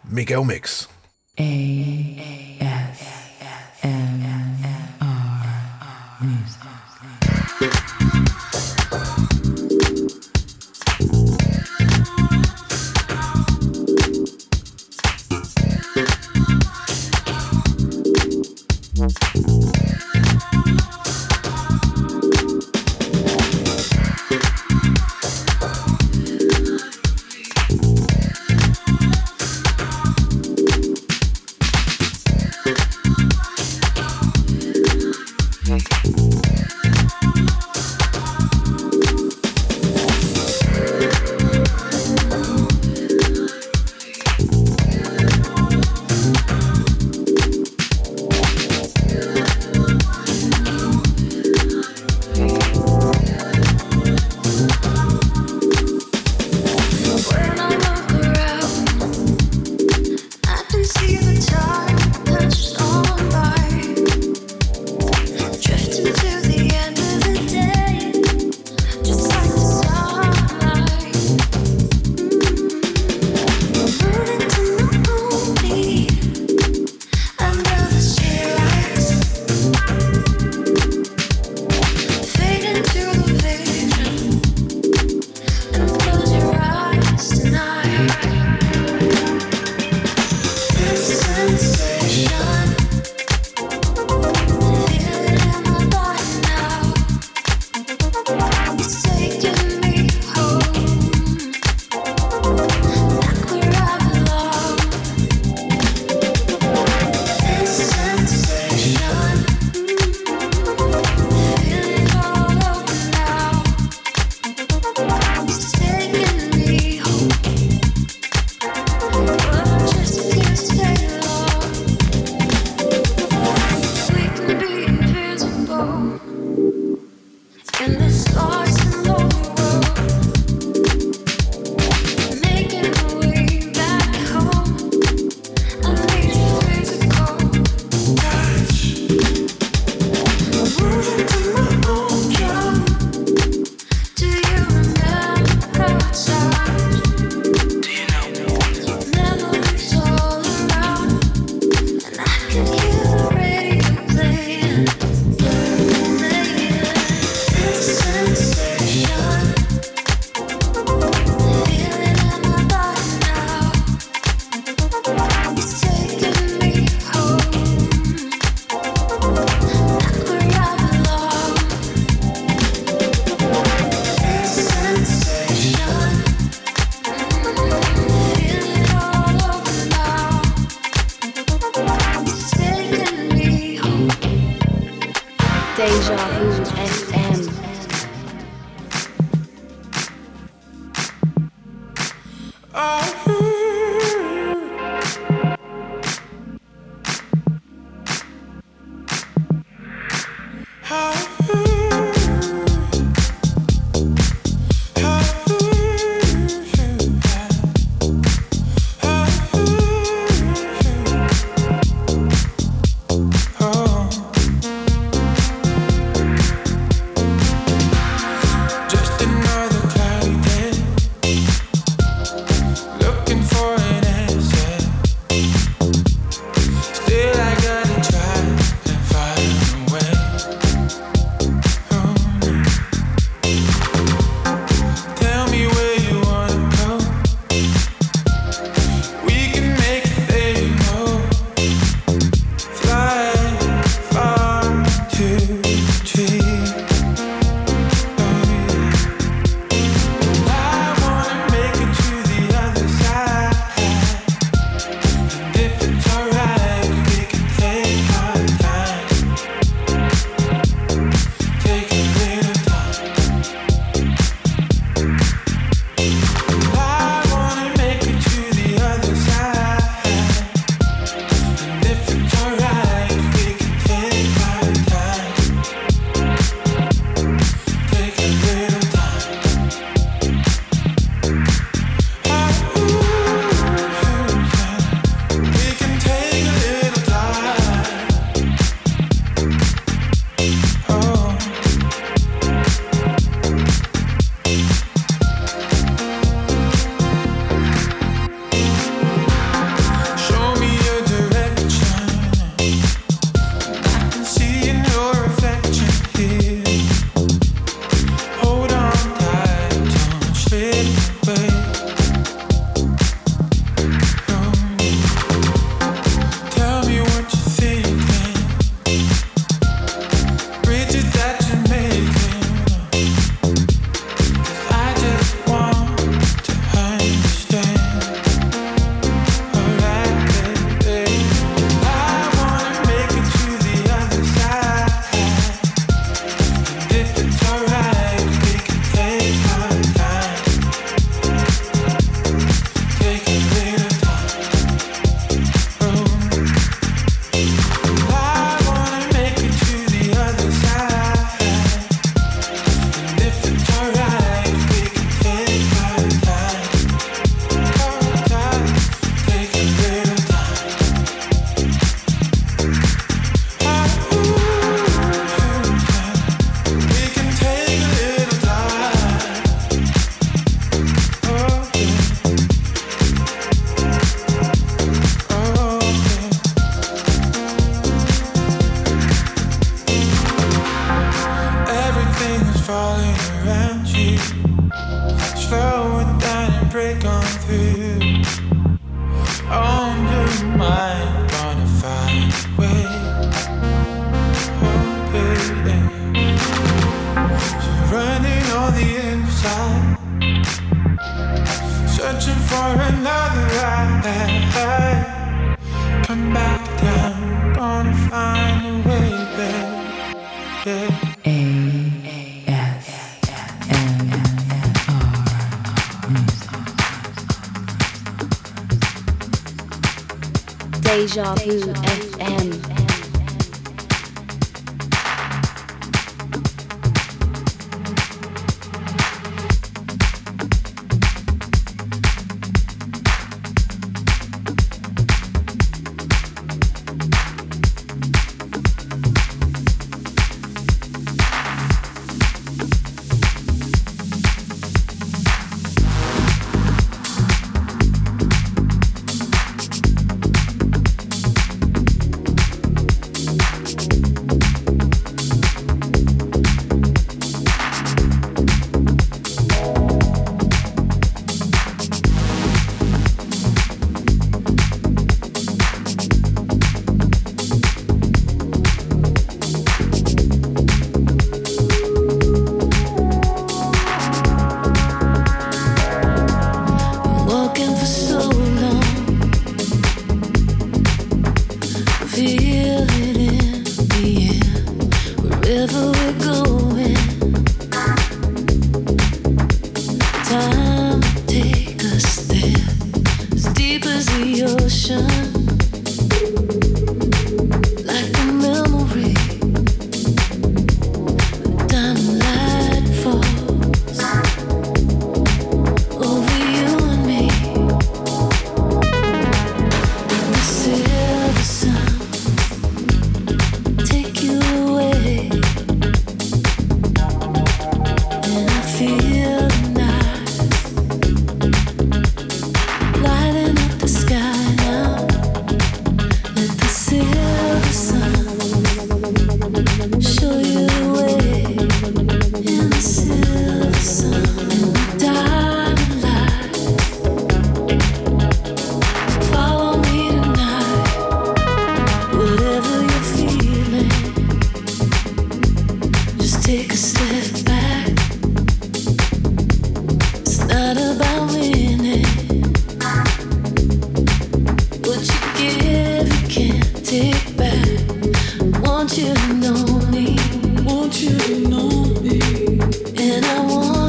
Miguel 0.06 0.48
S 0.50 0.88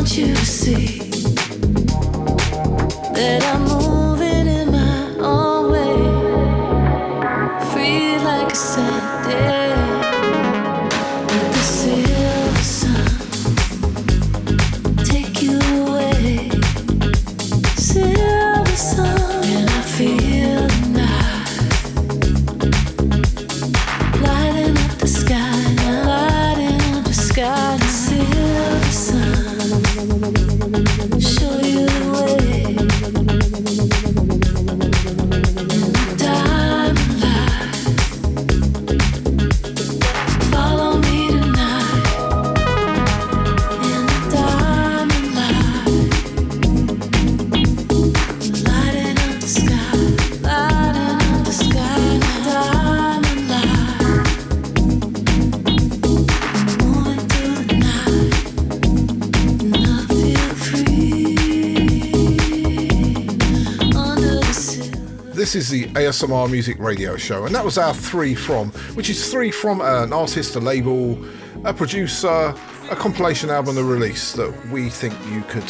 This 0.06 0.68
is 0.68 1.24
the 3.16 3.85
ASMR 65.96 66.52
Music 66.52 66.78
Radio 66.78 67.16
Show, 67.16 67.46
and 67.46 67.56
that 67.56 67.64
was 67.64 67.78
our 67.78 67.94
three 67.94 68.36
from, 68.36 68.70
which 68.96 69.10
is 69.10 69.32
three 69.32 69.50
from 69.50 69.80
an 69.80 70.12
artist, 70.12 70.58
a 70.58 70.60
label, 70.60 71.18
a 71.64 71.74
producer, 71.74 72.54
a 72.92 72.96
compilation 72.98 73.50
album, 73.50 73.78
a 73.78 73.84
release 73.84 74.34
that 74.34 74.54
we 74.72 74.90
think 74.90 75.14
you 75.32 75.42
could 75.44 75.64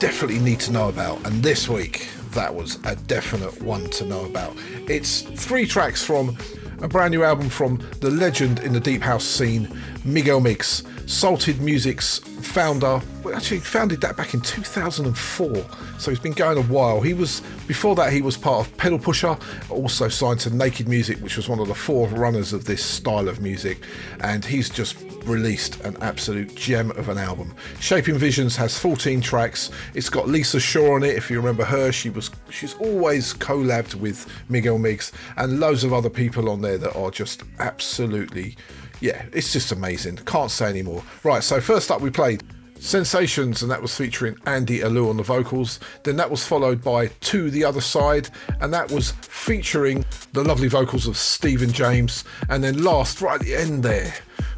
definitely 0.00 0.40
need 0.40 0.58
to 0.58 0.72
know 0.72 0.88
about. 0.88 1.24
And 1.24 1.44
this 1.44 1.68
week, 1.68 2.08
that 2.30 2.52
was 2.52 2.80
a 2.84 2.96
definite 2.96 3.62
one 3.62 3.88
to 3.90 4.04
know 4.04 4.24
about. 4.24 4.52
It's 4.88 5.20
three 5.20 5.64
tracks 5.64 6.02
from 6.04 6.36
a 6.80 6.88
brand 6.88 7.12
new 7.12 7.22
album 7.22 7.48
from 7.48 7.78
the 8.00 8.10
legend 8.10 8.58
in 8.58 8.72
the 8.72 8.80
deep 8.80 9.00
house 9.00 9.24
scene, 9.24 9.68
Miguel 10.04 10.40
Migs, 10.40 10.82
Salted 11.08 11.60
Music's 11.60 12.20
founder. 12.52 13.00
We 13.24 13.32
actually 13.32 13.60
founded 13.60 14.02
that 14.02 14.14
back 14.14 14.34
in 14.34 14.42
2004, 14.42 15.66
so 15.98 16.10
he's 16.10 16.20
been 16.20 16.32
going 16.32 16.58
a 16.58 16.62
while. 16.62 17.00
He 17.00 17.14
was 17.14 17.40
before 17.66 17.94
that 17.94 18.12
he 18.12 18.20
was 18.20 18.36
part 18.36 18.66
of 18.66 18.76
Petalpusher, 18.76 19.40
also 19.70 20.08
signed 20.08 20.40
to 20.40 20.54
Naked 20.54 20.86
Music, 20.86 21.16
which 21.20 21.38
was 21.38 21.48
one 21.48 21.60
of 21.60 21.68
the 21.68 21.74
four 21.74 22.08
runners 22.08 22.52
of 22.52 22.66
this 22.66 22.84
style 22.84 23.26
of 23.30 23.40
music, 23.40 23.78
and 24.20 24.44
he's 24.44 24.68
just 24.68 24.98
released 25.24 25.80
an 25.80 25.96
absolute 26.02 26.54
gem 26.54 26.90
of 26.90 27.08
an 27.08 27.16
album. 27.16 27.54
Shaping 27.80 28.18
Visions 28.18 28.54
has 28.56 28.78
14 28.78 29.22
tracks. 29.22 29.70
It's 29.94 30.10
got 30.10 30.28
Lisa 30.28 30.60
Shaw 30.60 30.96
on 30.96 31.04
it. 31.04 31.16
If 31.16 31.30
you 31.30 31.38
remember 31.38 31.64
her, 31.64 31.90
she 31.90 32.10
was 32.10 32.30
she's 32.50 32.74
always 32.74 33.32
collabed 33.32 33.94
with 33.94 34.26
Miguel 34.50 34.78
Migs 34.78 35.10
and 35.38 35.58
loads 35.58 35.84
of 35.84 35.94
other 35.94 36.10
people 36.10 36.50
on 36.50 36.60
there 36.60 36.76
that 36.76 36.94
are 36.94 37.10
just 37.10 37.44
absolutely 37.60 38.56
yeah, 39.02 39.24
it's 39.32 39.52
just 39.52 39.72
amazing. 39.72 40.16
Can't 40.18 40.50
say 40.50 40.66
anymore. 40.66 41.02
Right, 41.24 41.42
so 41.42 41.60
first 41.60 41.90
up 41.90 42.00
we 42.00 42.10
played 42.10 42.42
Sensations, 42.78 43.62
and 43.62 43.70
that 43.70 43.82
was 43.82 43.96
featuring 43.96 44.36
Andy 44.46 44.80
Alou 44.80 45.10
on 45.10 45.16
the 45.16 45.22
vocals. 45.22 45.78
Then 46.02 46.16
that 46.16 46.30
was 46.30 46.46
followed 46.46 46.82
by 46.82 47.08
To 47.08 47.50
the 47.50 47.64
Other 47.64 47.80
Side, 47.80 48.28
and 48.60 48.72
that 48.72 48.90
was 48.90 49.12
featuring 49.12 50.04
the 50.32 50.42
lovely 50.42 50.68
vocals 50.68 51.06
of 51.06 51.16
Stephen 51.16 51.72
James. 51.72 52.24
And 52.48 52.62
then 52.62 52.82
last, 52.82 53.20
right 53.20 53.40
at 53.40 53.46
the 53.46 53.54
end 53.54 53.82
there, 53.82 54.14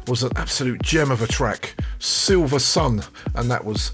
was 0.07 0.23
an 0.23 0.31
absolute 0.35 0.81
gem 0.81 1.11
of 1.11 1.21
a 1.21 1.27
track, 1.27 1.75
Silver 1.99 2.59
Sun, 2.59 3.03
and 3.35 3.49
that 3.51 3.65
was 3.65 3.93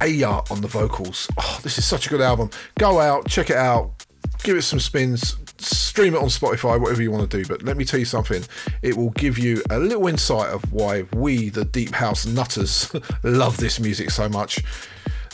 Aya 0.00 0.42
on 0.50 0.60
the 0.60 0.68
vocals. 0.68 1.28
Oh, 1.38 1.60
this 1.62 1.78
is 1.78 1.84
such 1.84 2.06
a 2.06 2.10
good 2.10 2.20
album. 2.20 2.50
Go 2.78 3.00
out, 3.00 3.28
check 3.28 3.50
it 3.50 3.56
out, 3.56 4.06
give 4.42 4.56
it 4.56 4.62
some 4.62 4.80
spins, 4.80 5.36
stream 5.62 6.14
it 6.14 6.18
on 6.18 6.28
Spotify, 6.28 6.80
whatever 6.80 7.02
you 7.02 7.10
want 7.10 7.30
to 7.30 7.36
do. 7.38 7.46
But 7.46 7.62
let 7.62 7.76
me 7.76 7.84
tell 7.84 8.00
you 8.00 8.06
something, 8.06 8.44
it 8.82 8.96
will 8.96 9.10
give 9.10 9.38
you 9.38 9.62
a 9.70 9.78
little 9.78 10.06
insight 10.08 10.50
of 10.50 10.70
why 10.72 11.02
we, 11.12 11.48
the 11.48 11.64
Deep 11.64 11.94
House 11.94 12.26
Nutters, 12.26 12.92
love 13.22 13.56
this 13.56 13.80
music 13.80 14.10
so 14.10 14.28
much. 14.28 14.62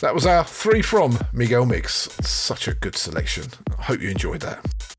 That 0.01 0.15
was 0.15 0.25
our 0.25 0.45
three 0.45 0.81
from 0.81 1.19
Miguel 1.33 1.65
Migs. 1.65 2.09
Such 2.23 2.67
a 2.67 2.73
good 2.73 2.95
selection. 2.95 3.45
I 3.77 3.83
hope 3.83 4.01
you 4.01 4.09
enjoyed 4.09 4.41
that. 4.41 4.98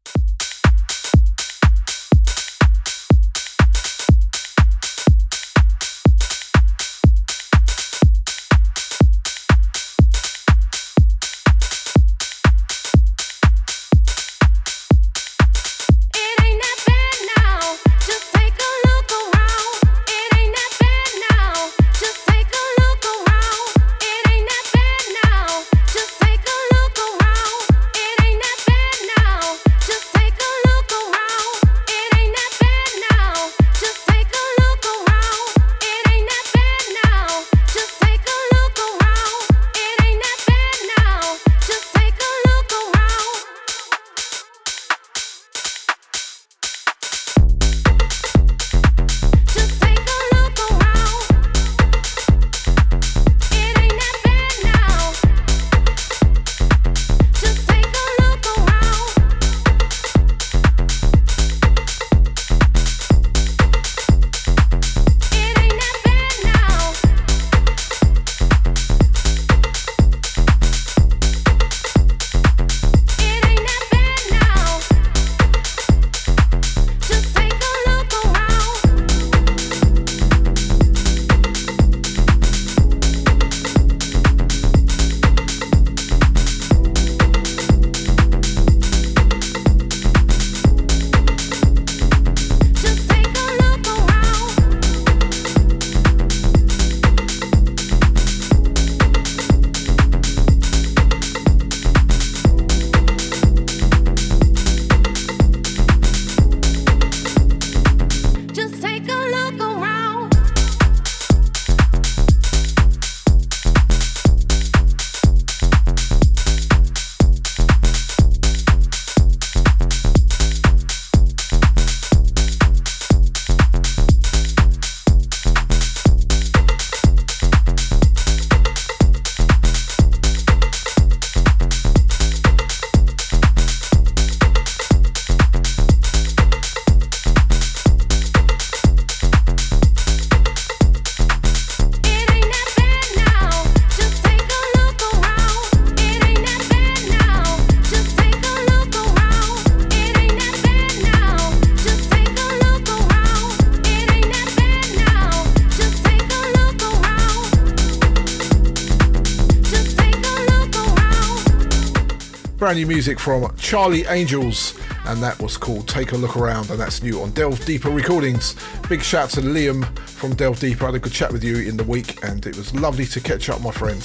Music 162.91 163.20
from 163.20 163.55
Charlie 163.57 164.05
Angels, 164.07 164.76
and 165.07 165.22
that 165.22 165.41
was 165.41 165.57
called 165.57 165.86
Take 165.86 166.11
a 166.11 166.16
Look 166.16 166.36
Around, 166.36 166.70
and 166.70 166.80
that's 166.80 167.05
new 167.05 167.22
on 167.22 167.30
Delve 167.30 167.64
Deeper 167.64 167.88
Recordings. 167.88 168.57
Big 168.88 169.01
shout 169.01 169.30
to 169.30 169.41
Liam 169.41 169.86
from 170.01 170.34
Delve 170.34 170.59
Deeper. 170.59 170.82
I 170.82 170.86
had 170.86 170.97
a 170.97 170.99
good 170.99 171.12
chat 171.12 171.30
with 171.30 171.45
you 171.45 171.59
in 171.59 171.76
the 171.76 171.84
week, 171.84 172.24
and 172.24 172.45
it 172.45 172.57
was 172.57 172.74
lovely 172.74 173.05
to 173.07 173.20
catch 173.20 173.49
up, 173.49 173.61
my 173.61 173.70
friend. 173.70 174.05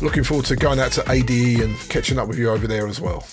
Looking 0.00 0.24
forward 0.24 0.46
to 0.46 0.56
going 0.56 0.80
out 0.80 0.92
to 0.92 1.04
ADE 1.12 1.60
and 1.60 1.76
catching 1.90 2.18
up 2.18 2.26
with 2.26 2.38
you 2.38 2.48
over 2.48 2.66
there 2.66 2.86
as 2.86 2.98
well. 2.98 3.26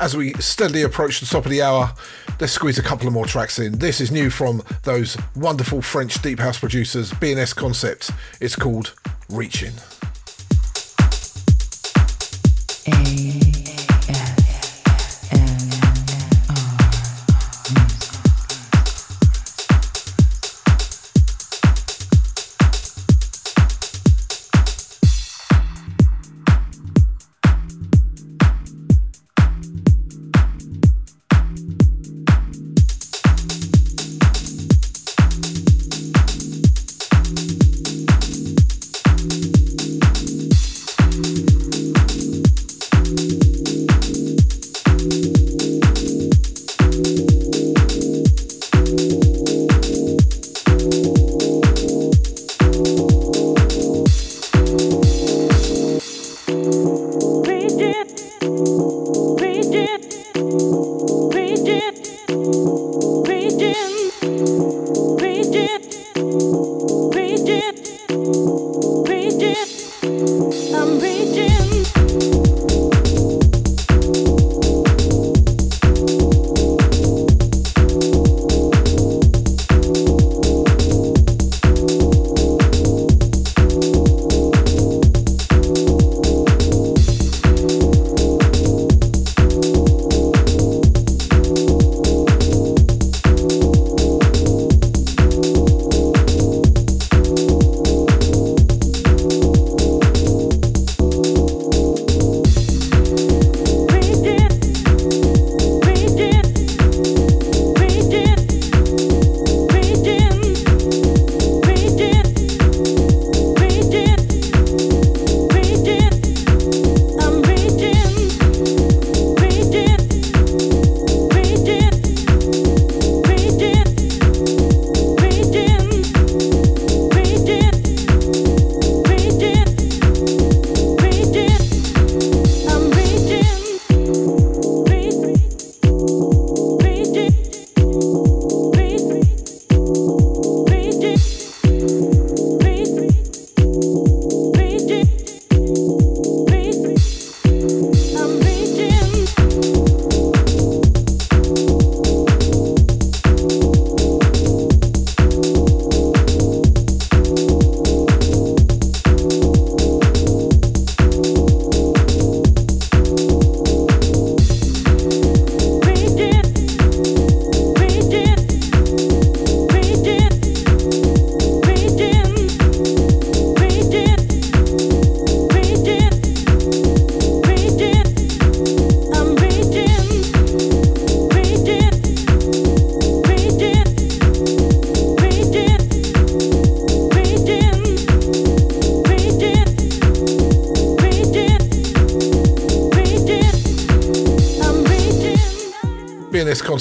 As 0.00 0.16
we 0.16 0.32
steadily 0.34 0.80
approach 0.80 1.20
the 1.20 1.26
top 1.26 1.44
of 1.44 1.50
the 1.50 1.60
hour, 1.60 1.92
let's 2.40 2.54
squeeze 2.54 2.78
a 2.78 2.82
couple 2.82 3.06
of 3.06 3.12
more 3.12 3.26
tracks 3.26 3.58
in. 3.58 3.78
This 3.78 4.00
is 4.00 4.10
new 4.10 4.30
from 4.30 4.62
those 4.84 5.18
wonderful 5.36 5.82
French 5.82 6.22
deep 6.22 6.38
house 6.38 6.58
producers, 6.58 7.10
BNS 7.12 7.54
Concept. 7.54 8.10
It's 8.40 8.56
called 8.56 8.94
Reaching. 9.28 9.74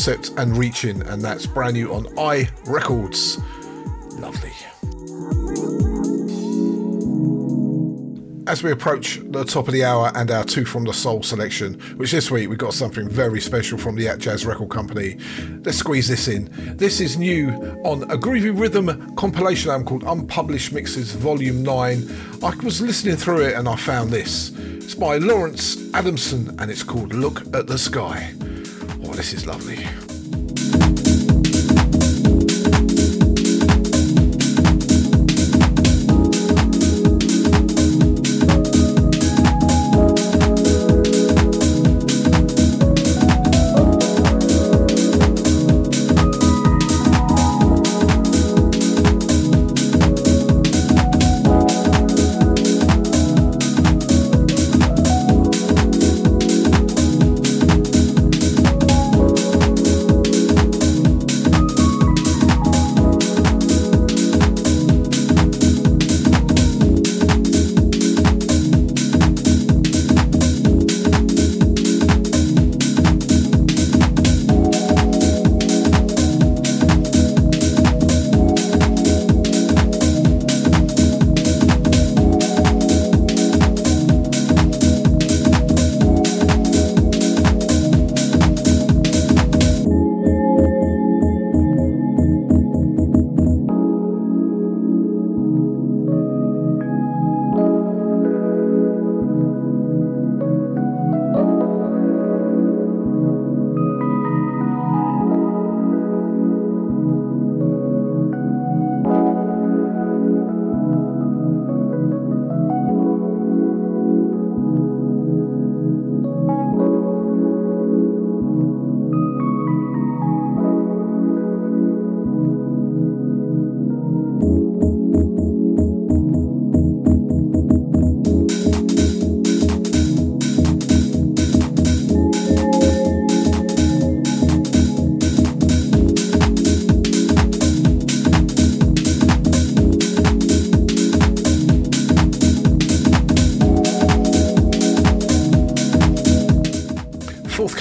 Concept 0.02 0.32
and 0.40 0.58
Reaching, 0.58 1.04
and 1.04 1.22
that's 1.22 1.46
brand 1.46 1.76
new 1.76 1.94
on 1.94 2.08
I 2.18 2.50
Records. 2.66 3.38
Lovely. 4.18 4.52
As 8.48 8.64
we 8.64 8.72
approach 8.72 9.20
the 9.30 9.44
top 9.44 9.68
of 9.68 9.76
the 9.76 9.84
hour 9.84 10.12
and 10.16 10.32
our 10.32 10.44
two 10.44 10.66
from 10.66 10.86
the 10.86 10.92
soul 10.92 11.22
selection, 11.22 11.76
which 11.98 12.12
this 12.12 12.32
week 12.32 12.50
we 12.50 12.56
got 12.56 12.74
something 12.74 13.08
very 13.08 13.40
special 13.40 13.78
from 13.78 13.96
the 13.96 14.08
Atjazz 14.08 14.44
Record 14.44 14.72
Company. 14.72 15.18
Let's 15.64 15.78
squeeze 15.78 16.08
this 16.08 16.28
in. 16.28 16.50
This 16.78 17.00
is 17.00 17.18
new 17.18 17.52
on 17.86 18.02
a 18.10 18.18
Groovy 18.18 18.60
Rhythm 18.60 19.16
compilation 19.18 19.70
album 19.70 19.86
called 19.86 20.04
Unpublished 20.04 20.74
Mixes 20.74 21.12
Volume 21.12 21.62
9. 21.62 22.10
I 22.42 22.56
was 22.64 22.82
listening 22.82 23.18
through 23.18 23.42
it 23.42 23.54
and 23.54 23.70
I 23.70 23.76
found 23.76 24.10
this. 24.10 24.50
It's 24.58 24.96
by 24.96 25.18
Lawrence 25.18 25.94
Adamson 25.94 26.60
and 26.60 26.72
it's 26.72 26.82
called 26.82 27.14
Look 27.14 27.42
at 27.54 27.68
the 27.68 27.78
Sky. 27.78 28.34
This 29.14 29.34
is 29.34 29.46
lovely. 29.46 30.11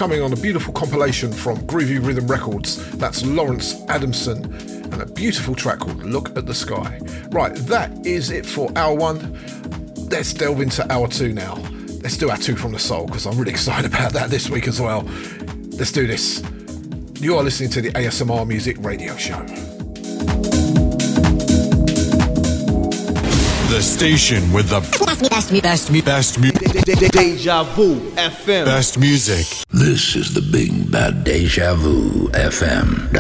Forthcoming 0.00 0.24
on 0.24 0.32
a 0.32 0.40
beautiful 0.40 0.72
compilation 0.72 1.30
from 1.30 1.58
Groovy 1.66 2.02
Rhythm 2.02 2.26
Records. 2.26 2.90
That's 2.92 3.22
Lawrence 3.22 3.82
Adamson 3.90 4.46
and 4.90 5.02
a 5.02 5.04
beautiful 5.04 5.54
track 5.54 5.80
called 5.80 6.02
Look 6.02 6.34
at 6.38 6.46
the 6.46 6.54
Sky. 6.54 6.98
Right, 7.30 7.54
that 7.54 8.06
is 8.06 8.30
it 8.30 8.46
for 8.46 8.72
hour 8.78 8.94
one. 8.94 9.38
Let's 10.08 10.32
delve 10.32 10.62
into 10.62 10.90
hour 10.90 11.06
two 11.06 11.34
now. 11.34 11.56
Let's 12.02 12.16
do 12.16 12.30
our 12.30 12.38
two 12.38 12.56
from 12.56 12.72
the 12.72 12.78
soul 12.78 13.04
because 13.08 13.26
I'm 13.26 13.36
really 13.36 13.50
excited 13.58 13.92
about 13.92 14.14
that 14.14 14.30
this 14.30 14.48
week 14.48 14.68
as 14.68 14.80
well. 14.80 15.02
Let's 15.76 15.92
do 15.92 16.06
this. 16.06 16.42
You 17.20 17.36
are 17.36 17.42
listening 17.42 17.68
to 17.72 17.82
the 17.82 17.90
ASMR 17.90 18.48
Music 18.48 18.78
Radio 18.80 19.14
Show. 19.18 19.44
The 23.68 23.82
station 23.82 24.50
with 24.50 24.70
the 24.70 24.80
best, 24.80 25.22
me, 25.22 25.28
best, 25.28 25.52
me, 25.52 25.60
best, 25.60 25.90
me, 25.90 26.00
best, 26.00 26.40
best, 26.40 26.59
Deja 26.72 27.64
Vu 27.74 27.96
FM. 28.14 28.64
best 28.64 28.96
music. 28.98 29.44
This 29.70 30.14
is 30.14 30.34
the 30.34 30.40
Big 30.40 30.90
Bad 30.90 31.24
Deja 31.24 31.74
Vu 31.74 32.28
FM 32.28 33.10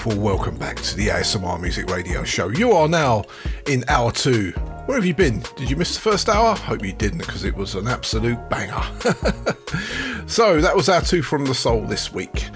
soulful 0.00 0.22
welcome 0.22 0.56
back 0.56 0.76
to 0.76 0.96
the 0.96 1.08
ASMR 1.08 1.60
Music 1.60 1.90
Radio 1.90 2.24
Show. 2.24 2.48
You 2.48 2.72
are 2.72 2.88
now 2.88 3.22
in 3.66 3.84
hour 3.88 4.10
two. 4.10 4.52
Where 4.86 4.96
have 4.96 5.04
you 5.04 5.12
been? 5.12 5.42
Did 5.56 5.68
you 5.68 5.76
miss 5.76 5.94
the 5.94 6.00
first 6.00 6.30
hour? 6.30 6.54
Hope 6.56 6.82
you 6.82 6.94
didn't, 6.94 7.18
because 7.18 7.44
it 7.44 7.54
was 7.54 7.74
an 7.74 7.86
absolute 7.86 8.38
banger. 8.48 8.80
so 10.26 10.60
that 10.60 10.74
was 10.74 10.88
our 10.88 11.02
two 11.02 11.20
from 11.20 11.44
the 11.44 11.54
soul 11.54 11.82
this 11.84 12.14
week. 12.14 12.48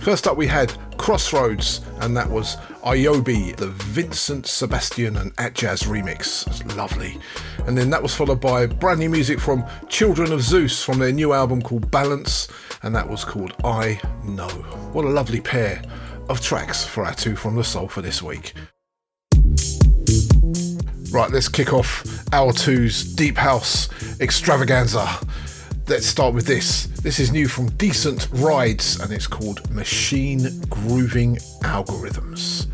First 0.00 0.26
up, 0.26 0.36
we 0.36 0.46
had 0.46 0.74
Crossroads, 0.98 1.80
and 2.00 2.14
that 2.16 2.28
was 2.28 2.56
Iobi, 2.84 3.56
the 3.56 3.68
Vincent 3.68 4.46
Sebastian 4.46 5.16
and 5.16 5.34
Atjazz 5.36 5.86
remix. 5.86 6.46
It's 6.48 6.76
lovely. 6.76 7.18
And 7.66 7.78
then 7.78 7.88
that 7.90 8.02
was 8.02 8.14
followed 8.14 8.42
by 8.42 8.66
brand 8.66 9.00
new 9.00 9.08
music 9.08 9.40
from 9.40 9.64
Children 9.88 10.32
of 10.32 10.42
Zeus 10.42 10.84
from 10.84 10.98
their 10.98 11.12
new 11.12 11.32
album 11.32 11.62
called 11.62 11.90
Balance, 11.90 12.48
and 12.82 12.94
that 12.94 13.08
was 13.08 13.24
called 13.24 13.54
I 13.64 13.98
Know. 14.22 14.48
What 14.92 15.06
a 15.06 15.08
lovely 15.08 15.40
pair 15.40 15.82
of 16.30 16.40
tracks 16.40 16.86
for 16.86 17.04
our 17.04 17.12
two 17.12 17.34
from 17.34 17.56
the 17.56 17.64
soul 17.64 17.88
for 17.88 18.02
this 18.02 18.22
week. 18.22 18.54
Right, 21.10 21.28
let's 21.28 21.48
kick 21.48 21.72
off 21.72 22.04
our 22.32 22.52
two's 22.52 23.04
Deep 23.14 23.36
House 23.36 23.88
extravaganza. 24.20 25.08
Let's 25.88 26.06
start 26.06 26.32
with 26.32 26.46
this. 26.46 26.86
This 27.02 27.18
is 27.18 27.32
new 27.32 27.48
from 27.48 27.68
Decent 27.70 28.28
Rides 28.30 29.00
and 29.00 29.12
it's 29.12 29.26
called 29.26 29.68
Machine 29.72 30.60
Grooving 30.68 31.36
Algorithms. 31.64 32.68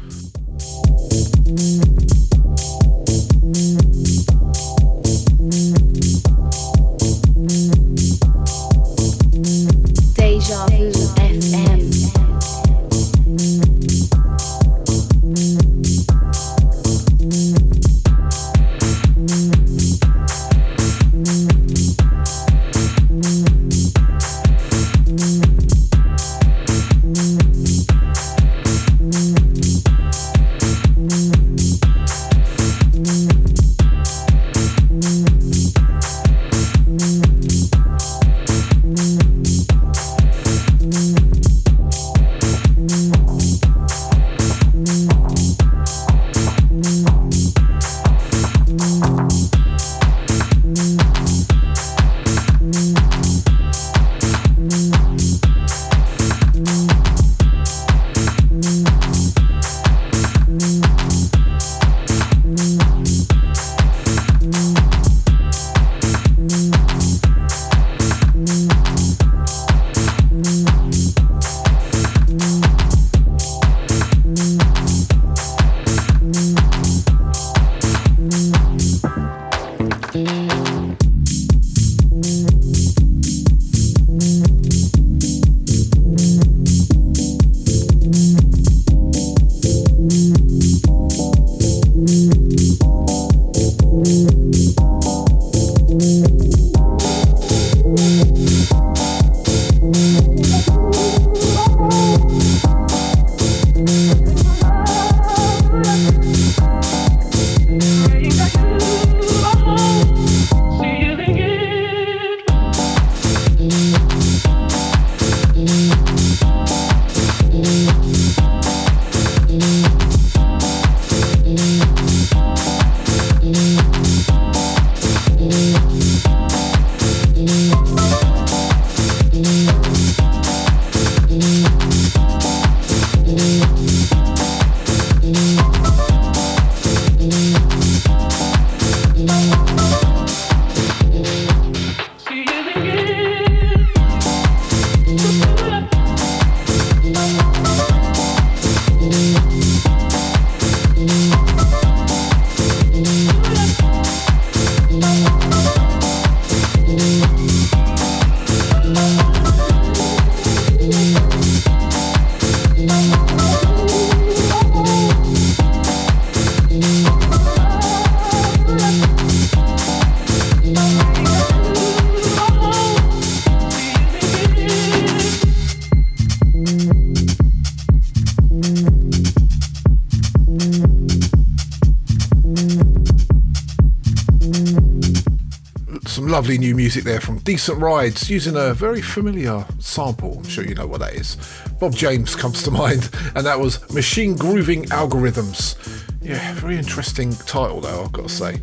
Lovely 186.47 186.59
new 186.59 186.77
music 186.77 187.03
there 187.03 187.21
from 187.21 187.39
Decent 187.39 187.81
Rides 187.81 188.31
using 188.31 188.55
a 188.55 188.73
very 188.73 189.03
familiar 189.03 189.67
sample. 189.81 190.39
I'm 190.39 190.45
sure 190.45 190.65
you 190.65 190.77
know 190.77 190.87
what 190.87 191.01
that 191.01 191.15
is. 191.15 191.37
Bob 191.81 191.93
James 191.93 192.37
comes 192.37 192.63
to 192.63 192.71
mind, 192.83 193.11
and 193.35 193.45
that 193.45 193.59
was 193.59 193.93
Machine 193.93 194.37
Grooving 194.37 194.85
Algorithms. 194.91 195.75
Yeah, 196.23 196.55
very 196.55 196.77
interesting 196.77 197.33
title 197.33 197.81
though, 197.81 198.05
I've 198.05 198.13
got 198.13 198.29
to 198.29 198.33
say. 198.33 198.61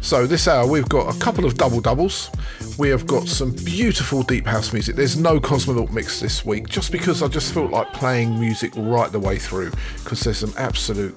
So 0.00 0.26
this 0.26 0.48
hour 0.48 0.66
we've 0.66 0.88
got 0.88 1.14
a 1.14 1.18
couple 1.20 1.44
of 1.44 1.54
double 1.54 1.80
doubles. 1.80 2.32
We 2.80 2.88
have 2.88 3.06
got 3.06 3.28
some 3.28 3.52
beautiful 3.52 4.24
deep 4.24 4.44
house 4.44 4.72
music. 4.72 4.96
There's 4.96 5.16
no 5.16 5.38
Cosmonaut 5.38 5.92
mix 5.92 6.18
this 6.18 6.44
week, 6.44 6.68
just 6.68 6.90
because 6.90 7.22
I 7.22 7.28
just 7.28 7.54
felt 7.54 7.70
like 7.70 7.92
playing 7.92 8.40
music 8.40 8.72
right 8.74 9.12
the 9.12 9.20
way 9.20 9.38
through, 9.38 9.70
because 10.02 10.18
there's 10.22 10.38
some 10.38 10.54
absolute 10.56 11.16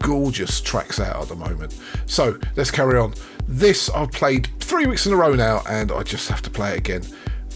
gorgeous 0.00 0.60
tracks 0.60 1.00
out 1.00 1.22
at 1.22 1.28
the 1.28 1.36
moment. 1.36 1.80
So 2.04 2.38
let's 2.56 2.70
carry 2.70 2.98
on. 2.98 3.14
This 3.46 3.90
I've 3.90 4.10
played 4.12 4.48
three 4.60 4.86
weeks 4.86 5.06
in 5.06 5.12
a 5.12 5.16
row 5.16 5.34
now, 5.34 5.62
and 5.68 5.92
I 5.92 6.02
just 6.02 6.28
have 6.28 6.42
to 6.42 6.50
play 6.50 6.72
it 6.72 6.78
again. 6.78 7.02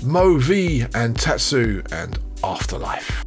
Mo 0.02 0.39
V 0.39 0.85
and 0.94 1.19
Tatsu 1.19 1.82
and 1.90 2.19
Afterlife. 2.44 3.24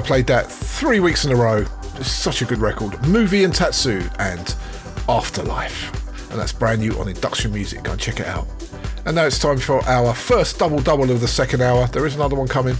I 0.00 0.02
played 0.02 0.28
that 0.28 0.50
three 0.50 0.98
weeks 0.98 1.26
in 1.26 1.30
a 1.30 1.36
row. 1.36 1.66
It's 1.96 2.10
such 2.10 2.40
a 2.40 2.46
good 2.46 2.56
record. 2.56 3.06
Movie 3.06 3.44
and 3.44 3.54
Tatsu 3.54 4.00
and 4.18 4.56
Afterlife. 5.10 6.30
And 6.30 6.40
that's 6.40 6.54
brand 6.54 6.80
new 6.80 6.98
on 6.98 7.06
Induction 7.06 7.52
Music. 7.52 7.82
Go 7.82 7.92
and 7.92 8.00
check 8.00 8.18
it 8.18 8.26
out. 8.26 8.46
And 9.04 9.14
now 9.14 9.26
it's 9.26 9.38
time 9.38 9.58
for 9.58 9.84
our 9.84 10.14
first 10.14 10.58
double 10.58 10.80
double 10.80 11.10
of 11.10 11.20
the 11.20 11.28
second 11.28 11.60
hour. 11.60 11.86
There 11.88 12.06
is 12.06 12.14
another 12.14 12.34
one 12.34 12.48
coming. 12.48 12.78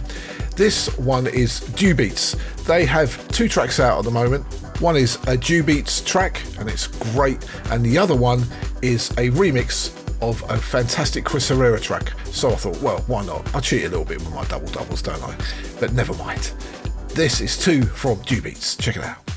This 0.57 0.97
one 0.97 1.27
is 1.27 1.61
Dew 1.61 1.95
Beats. 1.95 2.37
They 2.65 2.87
have 2.87 3.29
two 3.29 3.51
tracks 3.51 3.81
out 3.81 3.99
at 3.99 4.05
the 4.07 4.11
moment. 4.11 4.47
One 4.81 4.97
is 4.97 5.19
a 5.27 5.37
Dew 5.37 5.63
Beats 5.63 6.01
track, 6.01 6.41
and 6.59 6.71
it's 6.71 6.87
great. 7.13 7.47
And 7.67 7.85
the 7.85 7.99
other 7.99 8.17
one 8.17 8.45
is 8.81 9.11
a 9.19 9.29
remix 9.29 9.95
of 10.23 10.43
a 10.51 10.57
fantastic 10.57 11.27
Chris 11.27 11.51
Herrera 11.51 11.81
track. 11.81 12.13
So 12.27 12.51
I 12.51 12.55
thought, 12.55 12.81
well, 12.81 13.01
why 13.09 13.27
not? 13.27 13.55
I 13.55 13.61
cheat 13.61 13.85
a 13.85 13.91
little 13.91 14.07
bit 14.07 14.21
with 14.21 14.33
my 14.35 14.45
double 14.47 14.69
doubles, 14.69 15.03
don't 15.03 15.23
I? 15.23 15.37
But 15.79 15.93
never 15.93 16.15
mind. 16.15 16.53
This 17.15 17.41
is 17.41 17.59
two 17.59 17.82
from 17.82 18.23
Dew 18.23 18.41
Beats. 18.41 18.77
Check 18.77 18.97
it 18.97 19.03
out. 19.03 19.30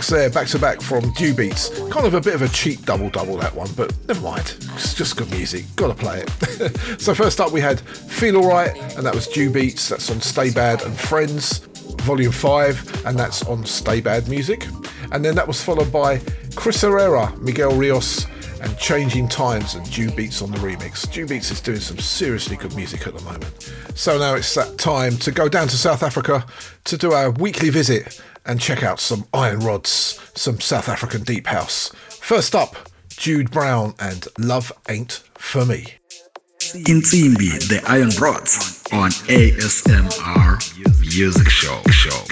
Tracks 0.00 0.08
there, 0.08 0.30
back 0.30 0.46
to 0.48 0.58
back 0.58 0.80
from 0.80 1.12
Dew 1.12 1.34
Beats. 1.34 1.68
Kind 1.90 2.06
of 2.06 2.14
a 2.14 2.20
bit 2.20 2.34
of 2.34 2.40
a 2.40 2.48
cheap 2.48 2.86
double 2.86 3.10
double 3.10 3.36
that 3.36 3.54
one, 3.54 3.68
but 3.76 3.94
never 4.08 4.20
mind. 4.22 4.56
It's 4.74 4.94
just 4.94 5.16
good 5.16 5.30
music. 5.30 5.64
Gotta 5.76 5.94
play 5.94 6.24
it. 6.26 7.00
so 7.00 7.14
first 7.14 7.38
up 7.38 7.52
we 7.52 7.60
had 7.60 7.80
Feel 7.80 8.38
Alright, 8.38 8.78
and 8.96 9.04
that 9.04 9.14
was 9.14 9.28
Dew 9.28 9.50
Beats. 9.50 9.90
That's 9.90 10.10
on 10.10 10.22
Stay 10.22 10.50
Bad 10.50 10.82
and 10.84 10.98
Friends, 10.98 11.58
Volume 12.04 12.32
5, 12.32 13.04
and 13.04 13.18
that's 13.18 13.44
on 13.44 13.66
Stay 13.66 14.00
Bad 14.00 14.26
Music. 14.28 14.66
And 15.12 15.22
then 15.22 15.34
that 15.34 15.46
was 15.46 15.62
followed 15.62 15.92
by 15.92 16.22
Chris 16.54 16.80
Herrera, 16.80 17.36
Miguel 17.38 17.72
Rios, 17.72 18.26
and 18.62 18.78
Changing 18.78 19.28
Times 19.28 19.74
and 19.74 19.90
Dew 19.90 20.10
Beats 20.12 20.40
on 20.40 20.50
the 20.50 20.58
remix. 20.58 21.10
Dew 21.12 21.26
Beats 21.26 21.50
is 21.50 21.60
doing 21.60 21.80
some 21.80 21.98
seriously 21.98 22.56
good 22.56 22.74
music 22.74 23.06
at 23.06 23.14
the 23.14 23.22
moment. 23.24 23.70
So 23.94 24.18
now 24.18 24.34
it's 24.34 24.54
that 24.54 24.78
time 24.78 25.16
to 25.18 25.30
go 25.30 25.48
down 25.48 25.68
to 25.68 25.76
South 25.76 26.02
Africa 26.02 26.46
to 26.84 26.96
do 26.96 27.12
our 27.12 27.30
weekly 27.32 27.68
visit 27.68 28.22
and 28.50 28.60
check 28.60 28.82
out 28.82 28.98
some 28.98 29.24
iron 29.32 29.60
rods, 29.60 30.18
some 30.34 30.58
South 30.58 30.88
African 30.88 31.22
deep 31.22 31.46
house. 31.46 31.92
First 32.08 32.56
up, 32.56 32.74
Jude 33.08 33.48
Brown 33.52 33.94
and 34.00 34.26
Love 34.38 34.72
Ain't 34.88 35.22
For 35.34 35.64
Me. 35.64 35.94
in 36.74 36.82
Intimbi, 37.00 37.68
the 37.68 37.80
Iron 37.86 38.10
Rods 38.20 38.82
on 38.92 39.10
ASMR 39.28 40.58
Music 41.00 41.48
Show. 41.48 41.80
Show. 41.90 42.10
Show. 42.10 42.10
Show. 42.10 42.29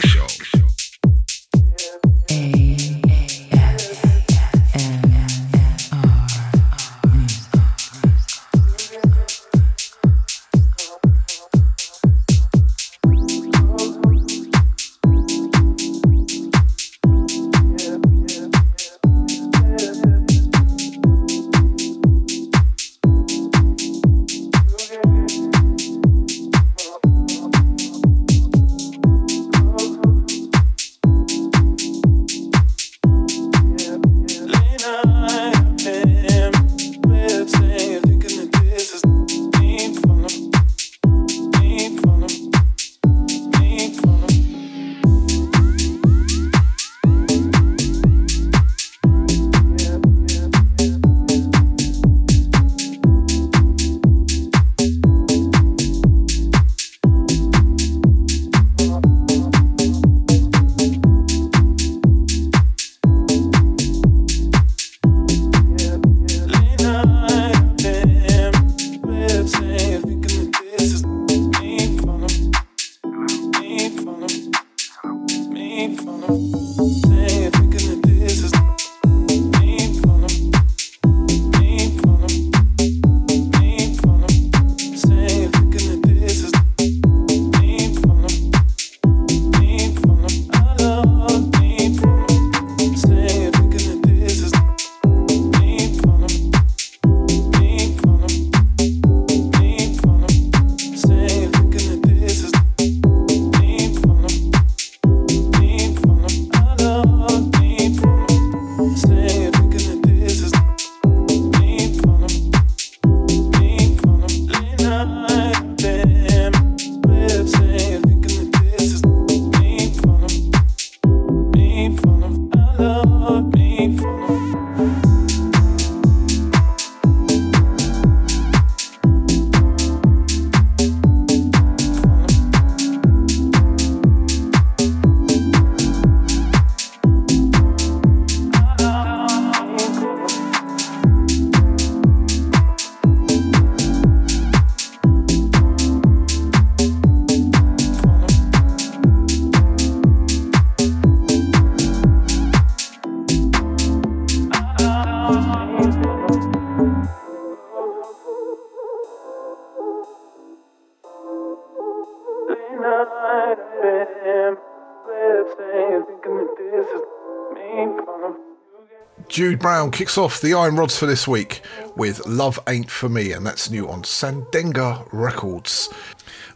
Brown 169.59 169.91
kicks 169.91 170.17
off 170.17 170.41
the 170.41 170.55
Iron 170.55 170.77
Rods 170.77 170.97
for 170.97 171.07
this 171.07 171.27
week 171.27 171.63
with 171.97 172.25
Love 172.27 172.61
Ain't 172.69 172.91
For 172.91 173.09
Me, 173.09 173.33
and 173.33 173.45
that's 173.45 173.71
new 173.71 173.89
on 173.89 174.03
Sandenga 174.03 175.09
Records. 175.13 175.89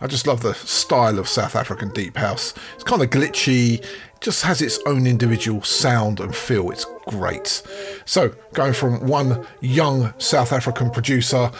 I 0.01 0.07
just 0.07 0.27
love 0.27 0.43
the 0.43 0.55
style 0.55 1.19
of 1.19 1.29
South 1.29 1.57
African 1.57 1.91
Deep 1.91 2.17
House. 2.17 2.55
It's 2.75 2.85
kind 2.85 3.03
of 3.03 3.11
glitchy, 3.11 3.85
just 4.21 4.45
has 4.45 4.63
its 4.63 4.79
own 4.87 5.07
individual 5.07 5.63
sound 5.63 6.21
and 6.21 6.35
feel. 6.35 6.71
It's 6.71 6.87
great. 7.07 7.63
So, 8.05 8.29
going 8.53 8.73
from 8.73 9.07
one 9.07 9.47
young 9.61 10.15
South 10.19 10.53
African 10.53 10.91
producer 10.91 11.51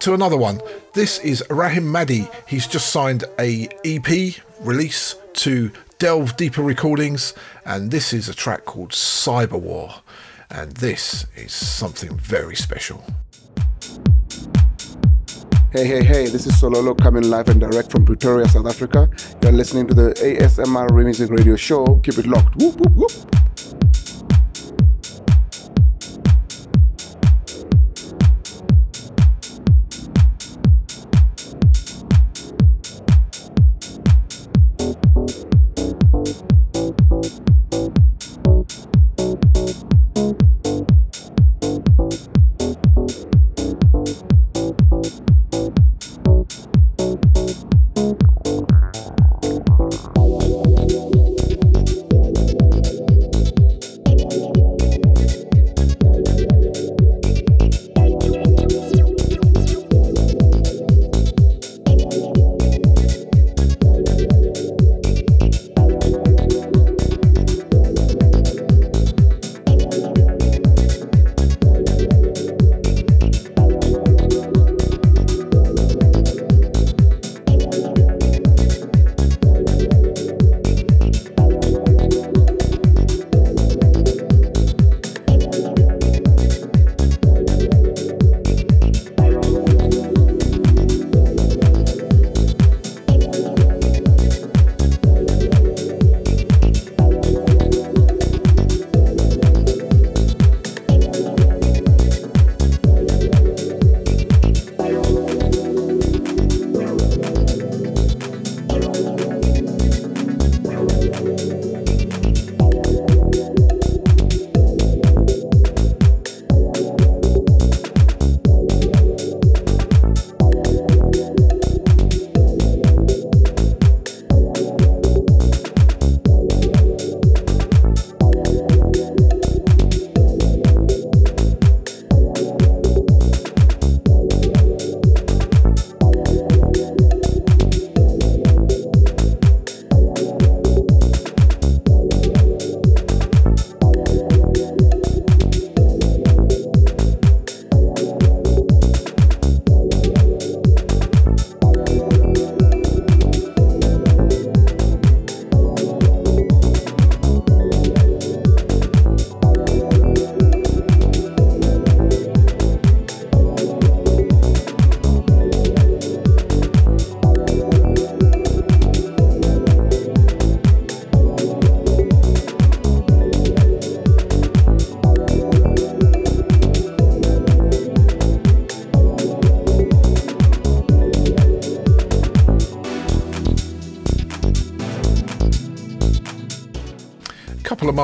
to 0.00 0.14
another 0.14 0.36
one. 0.36 0.60
This 0.92 1.18
is 1.20 1.44
Rahim 1.50 1.90
Maddy. 1.90 2.28
He's 2.46 2.66
just 2.66 2.90
signed 2.90 3.24
a 3.38 3.68
EP 3.84 4.36
release 4.60 5.16
to 5.34 5.72
Delve 5.98 6.36
Deeper 6.36 6.62
Recordings, 6.62 7.34
and 7.64 7.90
this 7.90 8.12
is 8.12 8.28
a 8.28 8.34
track 8.34 8.64
called 8.64 8.90
Cyber 8.90 9.60
War. 9.60 10.02
And 10.56 10.70
this 10.76 11.26
is 11.34 11.52
something 11.52 12.16
very 12.16 12.54
special. 12.54 13.04
Hey, 15.72 15.84
hey, 15.84 16.04
hey, 16.04 16.28
this 16.28 16.46
is 16.46 16.52
Sololo 16.52 16.96
coming 16.96 17.28
live 17.28 17.48
and 17.48 17.60
direct 17.60 17.90
from 17.90 18.04
Pretoria, 18.04 18.48
South 18.48 18.68
Africa. 18.68 19.10
You're 19.42 19.50
listening 19.50 19.88
to 19.88 19.94
the 19.94 20.12
ASMR 20.12 20.90
Remixing 20.90 21.30
Radio 21.30 21.56
Show. 21.56 21.98
Keep 22.04 22.18
it 22.18 22.26
locked. 22.26 22.54
Whoop, 22.54 22.76
whoop, 22.76 22.92
whoop. 22.94 23.83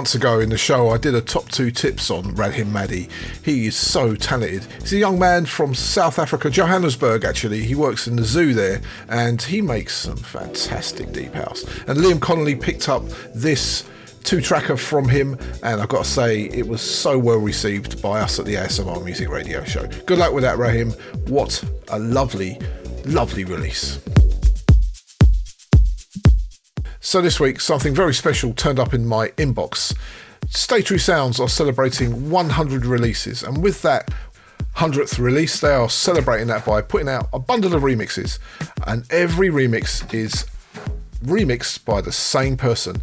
Months 0.00 0.14
ago 0.14 0.40
in 0.40 0.48
the 0.48 0.56
show, 0.56 0.88
I 0.88 0.96
did 0.96 1.14
a 1.14 1.20
top 1.20 1.50
two 1.50 1.70
tips 1.70 2.10
on 2.10 2.34
Rahim 2.34 2.72
Maddy. 2.72 3.10
He 3.44 3.66
is 3.66 3.76
so 3.76 4.14
talented. 4.14 4.64
He's 4.80 4.94
a 4.94 4.96
young 4.96 5.18
man 5.18 5.44
from 5.44 5.74
South 5.74 6.18
Africa, 6.18 6.48
Johannesburg, 6.48 7.22
actually. 7.22 7.60
He 7.64 7.74
works 7.74 8.06
in 8.06 8.16
the 8.16 8.24
zoo 8.24 8.54
there 8.54 8.80
and 9.10 9.42
he 9.42 9.60
makes 9.60 9.94
some 9.94 10.16
fantastic 10.16 11.12
deep 11.12 11.34
house. 11.34 11.64
And 11.86 11.98
Liam 11.98 12.18
Connolly 12.18 12.56
picked 12.56 12.88
up 12.88 13.04
this 13.34 13.84
two 14.24 14.40
tracker 14.40 14.78
from 14.78 15.06
him, 15.06 15.36
and 15.62 15.82
I've 15.82 15.90
got 15.90 16.04
to 16.04 16.10
say, 16.10 16.44
it 16.44 16.66
was 16.66 16.80
so 16.80 17.18
well 17.18 17.36
received 17.36 18.00
by 18.00 18.22
us 18.22 18.38
at 18.38 18.46
the 18.46 18.54
ASMR 18.54 19.04
Music 19.04 19.28
Radio 19.28 19.62
Show. 19.64 19.86
Good 20.06 20.16
luck 20.16 20.32
with 20.32 20.44
that, 20.44 20.56
Rahim. 20.56 20.92
What 21.26 21.62
a 21.88 21.98
lovely, 21.98 22.58
lovely 23.04 23.44
release. 23.44 24.00
So, 27.10 27.20
this 27.20 27.40
week, 27.40 27.60
something 27.60 27.92
very 27.92 28.14
special 28.14 28.52
turned 28.54 28.78
up 28.78 28.94
in 28.94 29.04
my 29.04 29.30
inbox. 29.30 29.96
Stay 30.48 30.80
True 30.80 30.96
Sounds 30.96 31.40
are 31.40 31.48
celebrating 31.48 32.30
100 32.30 32.86
releases, 32.86 33.42
and 33.42 33.60
with 33.60 33.82
that 33.82 34.12
100th 34.76 35.18
release, 35.18 35.58
they 35.58 35.72
are 35.72 35.90
celebrating 35.90 36.46
that 36.46 36.64
by 36.64 36.80
putting 36.80 37.08
out 37.08 37.28
a 37.32 37.40
bundle 37.40 37.74
of 37.74 37.82
remixes, 37.82 38.38
and 38.86 39.04
every 39.10 39.48
remix 39.48 40.14
is 40.14 40.46
remixed 41.24 41.84
by 41.84 42.00
the 42.00 42.12
same 42.12 42.56
person, 42.56 43.02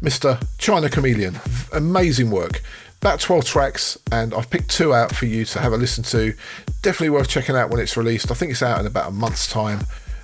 Mr. 0.00 0.42
China 0.56 0.88
Charmeleon. 0.88 1.36
Amazing 1.76 2.30
work. 2.30 2.62
About 3.02 3.20
12 3.20 3.44
tracks, 3.44 3.98
and 4.10 4.32
I've 4.32 4.48
picked 4.48 4.70
two 4.70 4.94
out 4.94 5.14
for 5.14 5.26
you 5.26 5.44
to 5.44 5.58
have 5.58 5.74
a 5.74 5.76
listen 5.76 6.04
to. 6.04 6.32
Definitely 6.80 7.10
worth 7.10 7.28
checking 7.28 7.54
out 7.54 7.68
when 7.68 7.80
it's 7.82 7.98
released. 7.98 8.30
I 8.30 8.34
think 8.34 8.50
it's 8.50 8.62
out 8.62 8.80
in 8.80 8.86
about 8.86 9.08
a 9.08 9.12
month's 9.12 9.46
time 9.46 9.80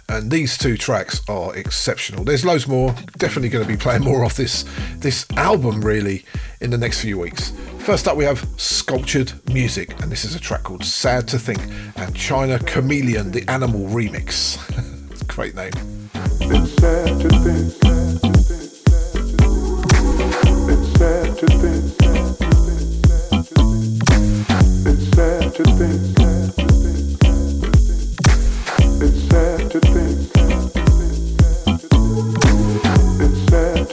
and 0.09 0.31
these 0.31 0.57
two 0.57 0.77
tracks 0.77 1.21
are 1.29 1.55
exceptional. 1.57 2.25
There's 2.25 2.45
loads 2.45 2.67
more. 2.67 2.95
Definitely 3.19 3.51
going 3.51 3.65
to 3.65 3.71
be 3.71 3.77
playing 3.77 4.03
more 4.03 4.25
of 4.25 4.37
this 4.37 4.65
this 4.97 5.27
album 5.37 5.83
really 5.83 6.25
in 6.61 6.71
the 6.71 6.79
next 6.79 7.01
few 7.01 7.19
weeks. 7.19 7.53
First 7.79 8.09
up, 8.09 8.17
we 8.17 8.25
have 8.25 8.47
Sculptured 8.57 9.33
Music, 9.53 10.01
and 10.03 10.11
this 10.11 10.25
is 10.25 10.35
a 10.35 10.41
track 10.41 10.63
called 10.65 10.85
"Sad 10.85 11.29
to 11.29 11.39
Think" 11.39 11.61
and 11.97 12.15
China 12.15 12.59
Charmeleon, 12.59 13.33
the 13.33 13.49
Animal 13.51 13.87
remix. 13.89 14.59
great 15.29 15.55
name. 15.55 15.73
It's 16.41 16.73
sad 16.75 17.21
to 17.21 17.29
think. 17.29 17.73
Sad 20.99 21.39
to 21.39 21.47
think. 21.47 21.95
It's 24.87 25.17
sad 25.17 25.55
to 25.55 25.65
think. 25.77 26.28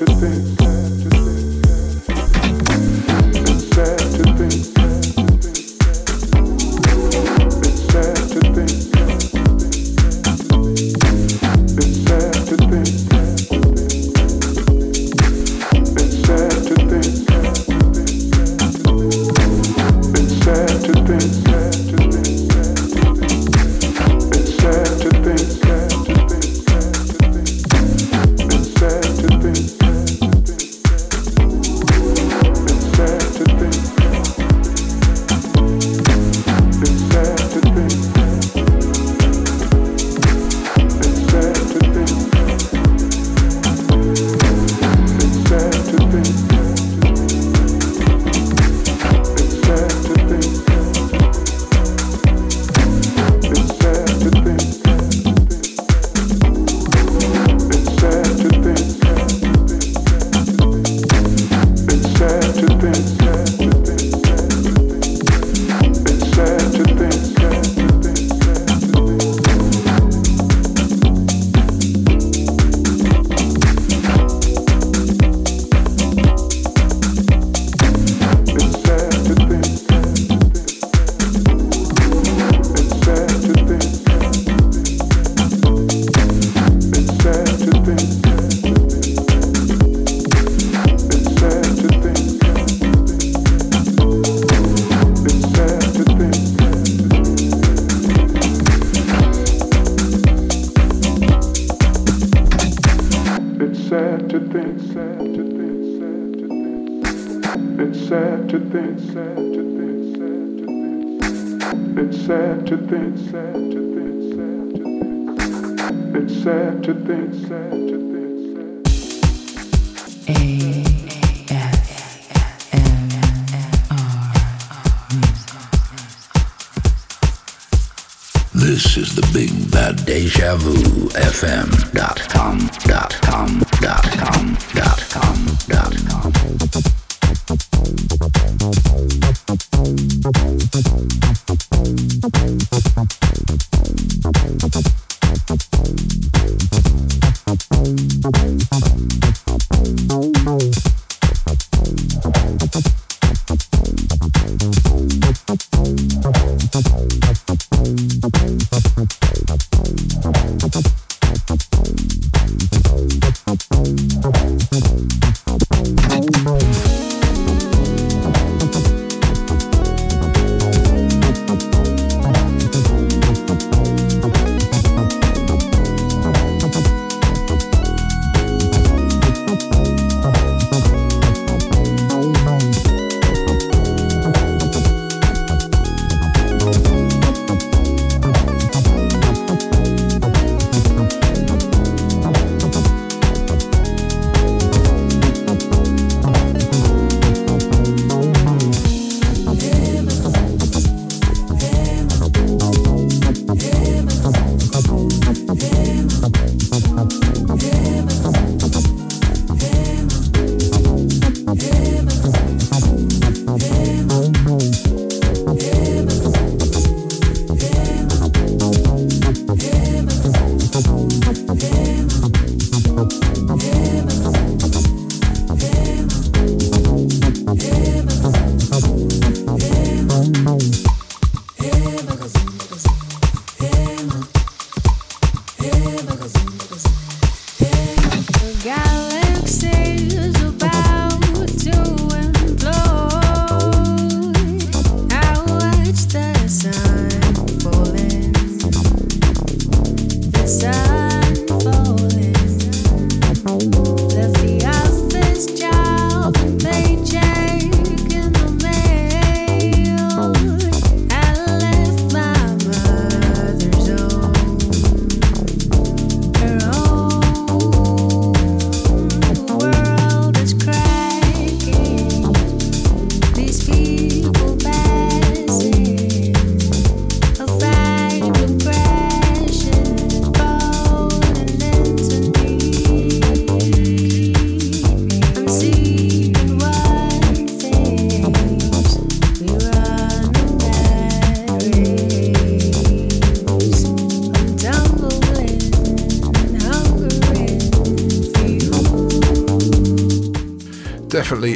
To 0.06 0.14
think. 0.14 0.65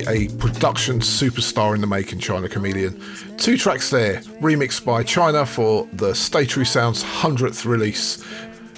A 0.10 0.28
production 0.40 1.02
superstar 1.02 1.76
in 1.76 1.82
the 1.82 1.88
making, 1.88 2.18
China 2.18 2.50
Charmeleon. 2.50 3.38
Two 3.38 3.56
tracks 3.56 3.92
there, 3.92 4.22
remixed 4.42 4.84
by 4.84 5.04
China 5.04 5.46
for 5.46 5.88
the 5.94 6.16
Stay 6.16 6.48
True 6.48 6.66
Sounds 6.66 7.04
100th 7.04 7.64
release. 7.64 8.24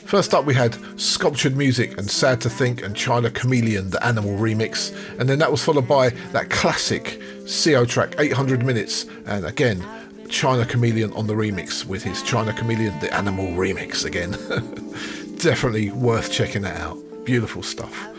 First 0.03 0.33
up, 0.33 0.43
we 0.43 0.53
had 0.53 0.75
Sculptured 0.99 1.55
Music 1.55 1.97
and 1.97 2.11
Sad 2.11 2.41
to 2.41 2.49
Think 2.49 2.83
and 2.83 2.93
China 2.93 3.29
Charmeleon, 3.29 3.91
the 3.91 4.05
Animal 4.05 4.31
remix. 4.31 4.93
And 5.21 5.29
then 5.29 5.39
that 5.39 5.49
was 5.49 5.63
followed 5.63 5.87
by 5.87 6.09
that 6.33 6.49
classic 6.49 7.21
CO 7.47 7.85
track, 7.85 8.15
800 8.19 8.65
Minutes. 8.65 9.05
And 9.25 9.45
again, 9.45 9.81
China 10.27 10.65
Charmeleon 10.65 11.15
on 11.17 11.27
the 11.27 11.33
remix 11.33 11.85
with 11.85 12.03
his 12.03 12.21
China 12.23 12.51
Charmeleon, 12.51 12.99
the 12.99 13.13
Animal 13.13 13.45
remix 13.51 14.03
again. 14.03 14.31
Definitely 15.37 15.91
worth 15.91 16.29
checking 16.29 16.63
that 16.63 16.75
out. 16.81 16.97
Beautiful 17.23 17.63
stuff. 17.63 18.09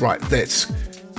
Right, 0.00 0.20
let's 0.32 0.66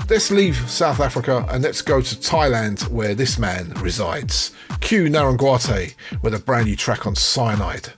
let's 0.09 0.31
leave 0.31 0.57
South 0.69 0.99
Africa 0.99 1.45
and 1.49 1.63
let's 1.63 1.81
go 1.81 2.01
to 2.01 2.15
Thailand 2.15 2.87
where 2.89 3.15
this 3.15 3.37
man 3.37 3.73
resides. 3.79 4.51
Q 4.79 5.05
Narangwate 5.05 5.95
with 6.21 6.33
a 6.33 6.39
brand 6.39 6.67
new 6.67 6.75
track 6.75 7.05
on 7.05 7.15
Cyanide. 7.15 7.93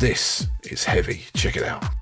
This 0.00 0.48
is 0.64 0.84
heavy. 0.84 1.24
Check 1.34 1.56
it 1.56 1.64
out. 1.64 2.01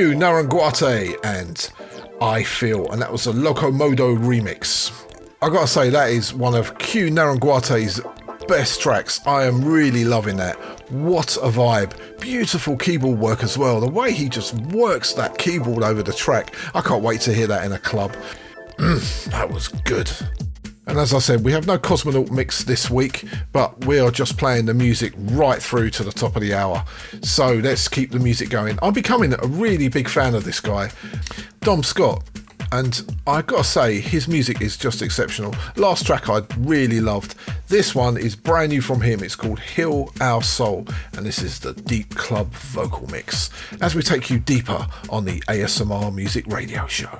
Q 0.00 0.12
Naranguate 0.12 1.14
and 1.24 1.70
I 2.22 2.42
Feel, 2.42 2.90
and 2.90 3.02
that 3.02 3.12
was 3.12 3.26
a 3.26 3.32
Locomodo 3.32 4.16
remix. 4.16 4.90
I 5.42 5.50
gotta 5.50 5.66
say, 5.66 5.90
that 5.90 6.08
is 6.08 6.32
one 6.32 6.54
of 6.54 6.78
Q 6.78 7.10
Naranguate's 7.10 8.00
best 8.48 8.80
tracks. 8.80 9.20
I 9.26 9.44
am 9.44 9.62
really 9.62 10.06
loving 10.06 10.38
that. 10.38 10.56
What 10.90 11.36
a 11.36 11.50
vibe. 11.50 12.18
Beautiful 12.18 12.78
keyboard 12.78 13.18
work 13.18 13.42
as 13.42 13.58
well. 13.58 13.78
The 13.78 13.90
way 13.90 14.10
he 14.10 14.30
just 14.30 14.54
works 14.72 15.12
that 15.12 15.36
keyboard 15.36 15.82
over 15.82 16.02
the 16.02 16.14
track. 16.14 16.54
I 16.74 16.80
can't 16.80 17.02
wait 17.02 17.20
to 17.22 17.34
hear 17.34 17.48
that 17.48 17.66
in 17.66 17.72
a 17.72 17.78
club. 17.78 18.16
Mm, 18.78 19.24
that 19.32 19.50
was 19.50 19.68
good. 19.68 20.10
And 20.86 20.98
as 20.98 21.12
I 21.12 21.18
said, 21.18 21.44
we 21.44 21.52
have 21.52 21.66
no 21.66 21.78
Cosmonaut 21.78 22.30
mix 22.30 22.64
this 22.64 22.88
week, 22.88 23.26
but 23.52 23.84
we 23.84 23.98
are 23.98 24.10
just 24.10 24.38
playing 24.38 24.66
the 24.66 24.74
music 24.74 25.12
right 25.16 25.62
through 25.62 25.90
to 25.90 26.04
the 26.04 26.12
top 26.12 26.36
of 26.36 26.42
the 26.42 26.54
hour. 26.54 26.84
So 27.22 27.54
let's 27.54 27.88
keep 27.88 28.10
the 28.10 28.18
music 28.18 28.50
going. 28.50 28.78
I'm 28.82 28.92
becoming 28.92 29.34
a 29.34 29.46
really 29.46 29.88
big 29.88 30.08
fan 30.08 30.34
of 30.34 30.44
this 30.44 30.60
guy, 30.60 30.90
Dom 31.60 31.82
Scott. 31.82 32.22
And 32.72 33.18
I 33.26 33.42
gotta 33.42 33.64
say, 33.64 33.98
his 33.98 34.28
music 34.28 34.60
is 34.60 34.76
just 34.76 35.02
exceptional. 35.02 35.56
Last 35.74 36.06
track 36.06 36.28
I 36.28 36.42
really 36.58 37.00
loved. 37.00 37.34
This 37.66 37.96
one 37.96 38.16
is 38.16 38.36
brand 38.36 38.70
new 38.70 38.80
from 38.80 39.00
him. 39.00 39.24
It's 39.24 39.34
called 39.34 39.58
Heal 39.58 40.12
Our 40.20 40.40
Soul, 40.42 40.86
and 41.16 41.26
this 41.26 41.42
is 41.42 41.58
the 41.58 41.72
Deep 41.72 42.14
Club 42.14 42.52
vocal 42.52 43.08
mix 43.10 43.50
as 43.80 43.96
we 43.96 44.02
take 44.02 44.30
you 44.30 44.38
deeper 44.38 44.86
on 45.08 45.24
the 45.24 45.40
ASMR 45.48 46.14
Music 46.14 46.46
Radio 46.46 46.86
Show. 46.86 47.18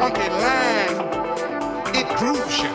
Funky 0.00 0.30
line, 0.30 0.96
it 1.94 2.08
grooves 2.16 2.56
ya. 2.62 2.70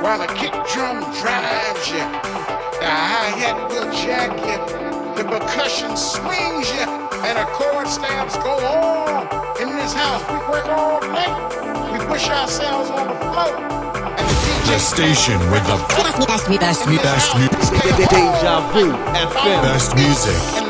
While 0.00 0.18
the 0.18 0.28
kick 0.32 0.54
drum 0.72 1.04
drives 1.20 1.86
ya. 1.92 2.08
The 2.80 2.88
hi-hat 2.88 3.68
will 3.68 3.90
jack 3.92 4.32
ya. 4.48 4.56
The 5.16 5.24
percussion 5.24 5.94
swings 5.94 6.68
ya. 6.72 6.86
And 7.26 7.36
the 7.36 7.44
chord 7.52 7.86
stamps 7.86 8.36
go 8.36 8.54
on. 8.64 9.28
In 9.60 9.76
this 9.76 9.92
house, 9.92 10.24
we 10.30 10.38
work 10.48 10.66
all 10.68 11.00
night. 11.02 11.36
We 11.92 11.98
push 12.06 12.26
ourselves 12.30 12.88
on 12.96 13.08
the 13.08 13.18
floor. 13.28 13.52
And 14.16 14.24
the 14.30 14.36
DJ 14.44 14.72
The 14.72 14.78
station 14.78 15.38
with 15.52 15.64
the 15.68 15.76
best, 16.00 16.16
best, 16.28 16.48
best, 16.58 16.86
best, 17.04 18.10
Deja 18.10 18.54
Vu 18.72 18.92
FM. 19.36 19.62
best 19.68 19.94
music. 19.96 20.40
and 20.40 20.48
let 20.48 20.56
it 20.56 20.56
heal 20.56 20.67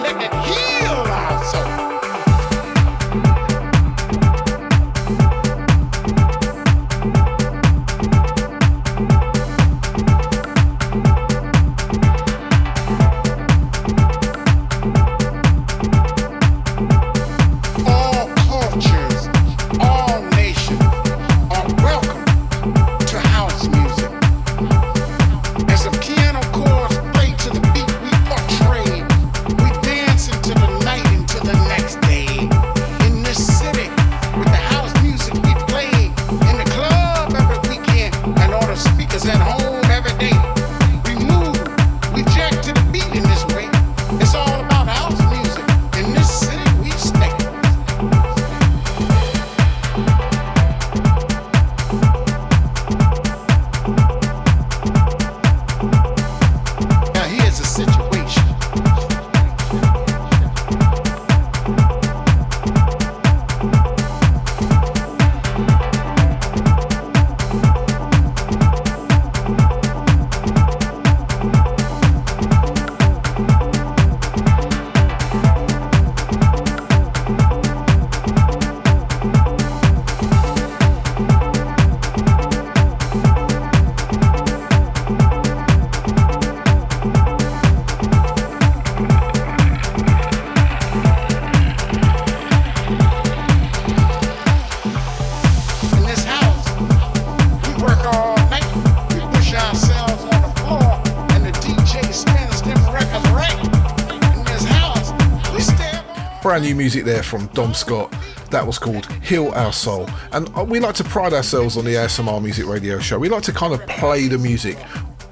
brand 106.58 106.70
new 106.70 106.74
music 106.74 107.04
there 107.04 107.22
from 107.22 107.46
Dom 107.48 107.72
Scott. 107.72 108.12
That 108.50 108.66
was 108.66 108.80
called 108.80 109.06
Heal 109.22 109.52
Our 109.54 109.72
Soul. 109.72 110.08
And 110.32 110.50
uh, 110.58 110.64
we 110.64 110.80
like 110.80 110.96
to 110.96 111.04
pride 111.04 111.32
ourselves 111.32 111.76
on 111.76 111.84
the 111.84 111.92
ASMR 111.92 112.42
Music 112.42 112.66
Radio 112.66 112.98
Show. 112.98 113.16
We 113.16 113.28
like 113.28 113.44
to 113.44 113.52
kind 113.52 113.72
of 113.72 113.86
play 113.86 114.26
the 114.26 114.38
music 114.38 114.76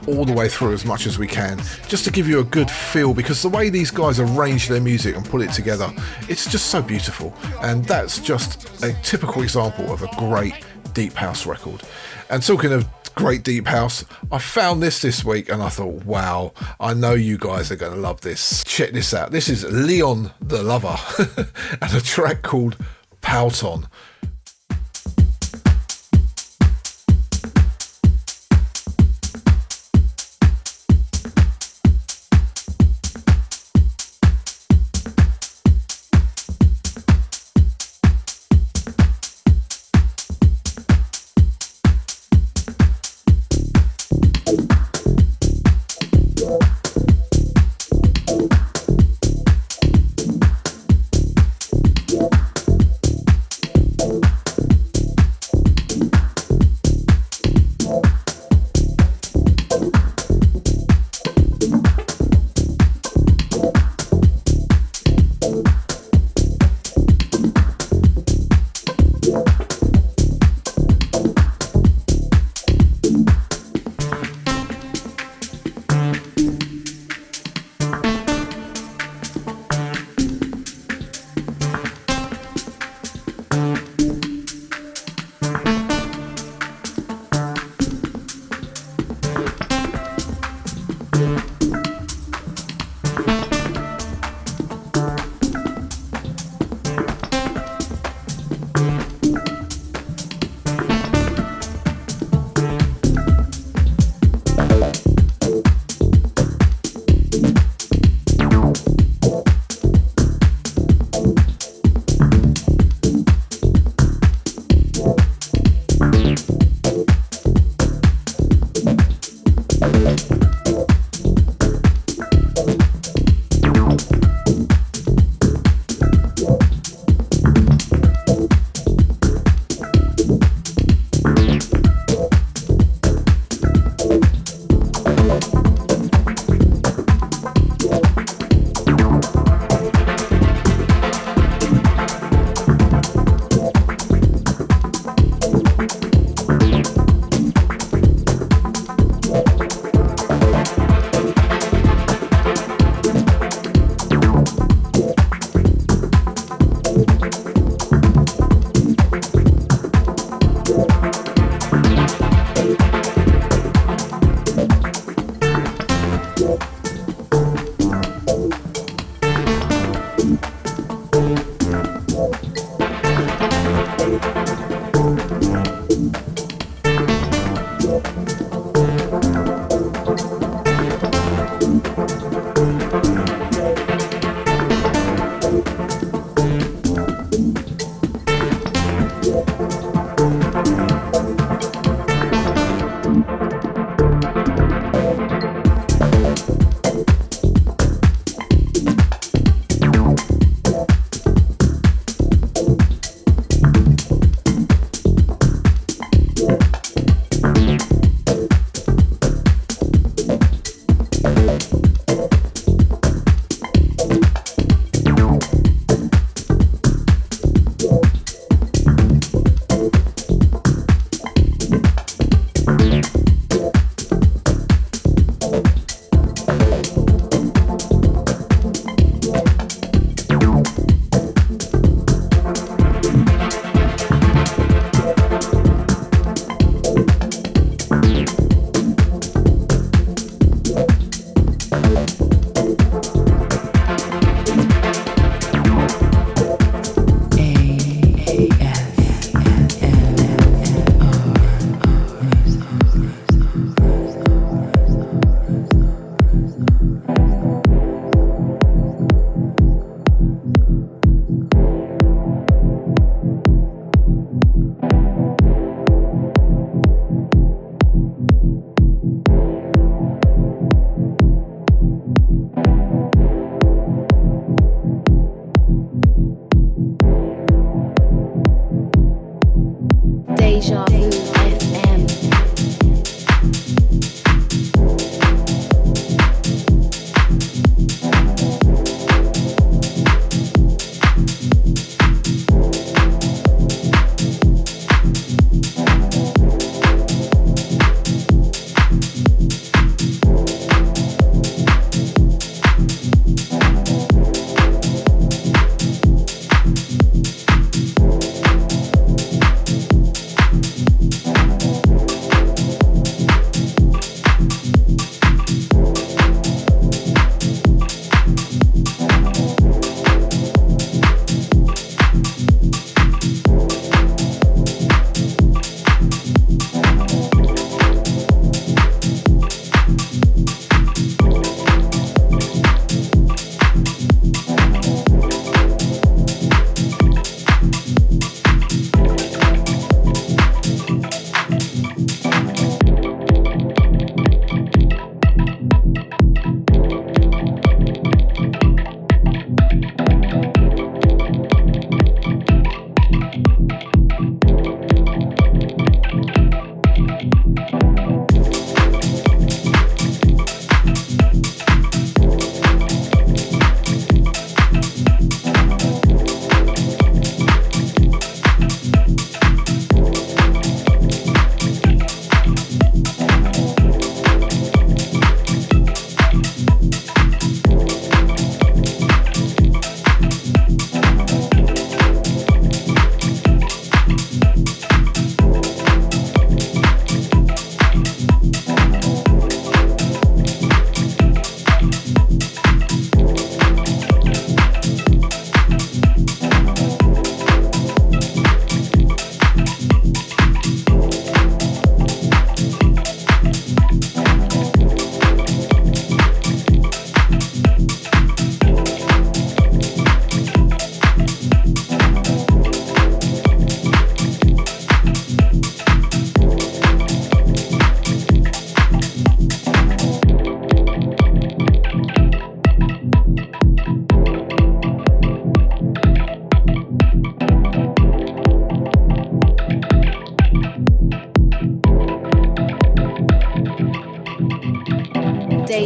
all 0.06 0.24
the 0.24 0.32
way 0.32 0.48
through 0.48 0.72
as 0.72 0.84
much 0.84 1.04
as 1.04 1.18
we 1.18 1.26
can, 1.26 1.58
just 1.88 2.04
to 2.04 2.12
give 2.12 2.28
you 2.28 2.38
a 2.38 2.44
good 2.44 2.70
feel 2.70 3.12
because 3.12 3.42
the 3.42 3.48
way 3.48 3.70
these 3.70 3.90
guys 3.90 4.20
arrange 4.20 4.68
their 4.68 4.80
music 4.80 5.16
and 5.16 5.24
put 5.24 5.42
it 5.42 5.50
together, 5.50 5.92
it's 6.28 6.48
just 6.48 6.66
so 6.66 6.80
beautiful. 6.80 7.34
And 7.60 7.84
that's 7.84 8.20
just 8.20 8.84
a 8.84 8.92
typical 9.02 9.42
example 9.42 9.92
of 9.92 10.04
a 10.04 10.08
great 10.16 10.64
deep 10.92 11.14
house 11.14 11.44
record. 11.44 11.82
And 12.30 12.40
talking 12.40 12.72
of 12.72 12.86
great 13.16 13.42
deep 13.42 13.66
house, 13.66 14.04
I 14.30 14.38
found 14.38 14.82
this 14.82 15.00
this 15.02 15.24
week 15.24 15.48
and 15.48 15.62
I 15.62 15.68
thought, 15.68 16.04
wow, 16.04 16.52
I 16.80 16.94
know 16.94 17.12
you 17.12 17.38
guys 17.38 17.70
are 17.70 17.76
going 17.76 17.94
to 17.94 18.00
love 18.00 18.22
this. 18.22 18.64
Check 18.64 18.90
this 18.90 19.14
out. 19.14 19.30
This 19.30 19.48
is 19.48 19.64
Leon 19.64 20.32
the 20.40 20.62
Lover 20.62 20.96
and 21.80 21.94
a 21.94 22.00
track 22.00 22.42
called 22.42 22.76
Pout 23.20 23.62
On. 23.62 23.86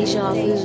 Deja 0.01 0.33
vu. 0.33 0.60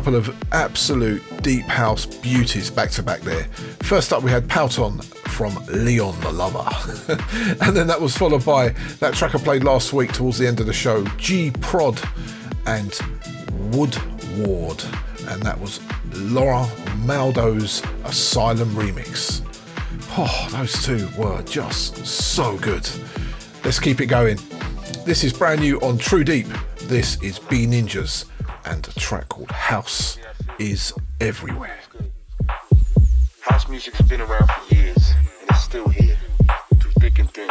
couple 0.00 0.16
of 0.16 0.34
absolute 0.52 1.22
deep 1.42 1.66
house 1.66 2.06
beauties 2.06 2.70
back 2.70 2.88
to 2.88 3.02
back 3.02 3.20
there. 3.20 3.44
First 3.82 4.14
up, 4.14 4.22
we 4.22 4.30
had 4.30 4.48
Pouton 4.48 5.04
from 5.04 5.54
Leon 5.66 6.18
the 6.22 6.32
Lover. 6.32 6.66
and 7.60 7.76
then 7.76 7.86
that 7.86 8.00
was 8.00 8.16
followed 8.16 8.42
by 8.42 8.70
that 9.00 9.12
track 9.12 9.34
I 9.34 9.38
played 9.38 9.62
last 9.62 9.92
week 9.92 10.10
towards 10.14 10.38
the 10.38 10.46
end 10.46 10.58
of 10.58 10.64
the 10.64 10.72
show 10.72 11.04
G 11.18 11.50
Prod 11.60 12.00
and 12.64 12.98
Wood 13.72 13.94
Ward. 14.38 14.82
And 15.28 15.42
that 15.42 15.60
was 15.60 15.80
Laura 16.14 16.66
Maldo's 17.04 17.82
Asylum 18.04 18.70
Remix. 18.70 19.42
Oh, 20.16 20.48
those 20.50 20.82
two 20.82 21.10
were 21.18 21.42
just 21.42 22.06
so 22.06 22.56
good. 22.56 22.88
Let's 23.64 23.78
keep 23.78 24.00
it 24.00 24.06
going. 24.06 24.38
This 25.04 25.24
is 25.24 25.34
brand 25.34 25.60
new 25.60 25.78
on 25.80 25.98
True 25.98 26.24
Deep. 26.24 26.46
This 26.84 27.22
is 27.22 27.38
B 27.38 27.66
Ninjas 27.66 28.29
and 28.64 28.86
a 28.88 29.00
track 29.00 29.28
called 29.28 29.50
House 29.50 30.18
is 30.58 30.92
everywhere. 31.20 31.78
House 33.42 33.68
music's 33.68 34.00
been 34.02 34.20
around 34.20 34.48
for 34.50 34.74
years 34.74 35.12
and 35.40 35.50
it's 35.50 35.60
still 35.60 35.88
here 35.88 36.16
through 36.80 36.92
thick 37.00 37.18
and 37.18 37.30
thin. 37.30 37.48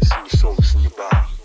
It's 0.00 0.12
in 0.12 0.20
your 0.20 0.28
soul, 0.30 0.54
it's 0.58 0.74
in 0.74 0.82
your 0.82 0.90
body. 0.90 1.41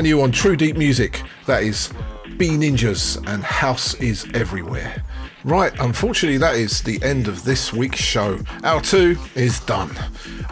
Brand 0.00 0.08
new 0.08 0.22
on 0.22 0.32
True 0.32 0.56
Deep 0.56 0.78
Music. 0.78 1.22
That 1.44 1.62
is 1.62 1.92
B 2.38 2.48
Ninjas 2.52 3.18
and 3.26 3.44
House 3.44 3.92
is 3.96 4.26
Everywhere. 4.32 5.04
Right, 5.44 5.78
unfortunately, 5.78 6.38
that 6.38 6.54
is 6.54 6.80
the 6.80 6.98
end 7.02 7.28
of 7.28 7.44
this 7.44 7.70
week's 7.70 8.00
show. 8.00 8.38
Our 8.64 8.80
two 8.80 9.18
is 9.34 9.60
done. 9.60 9.90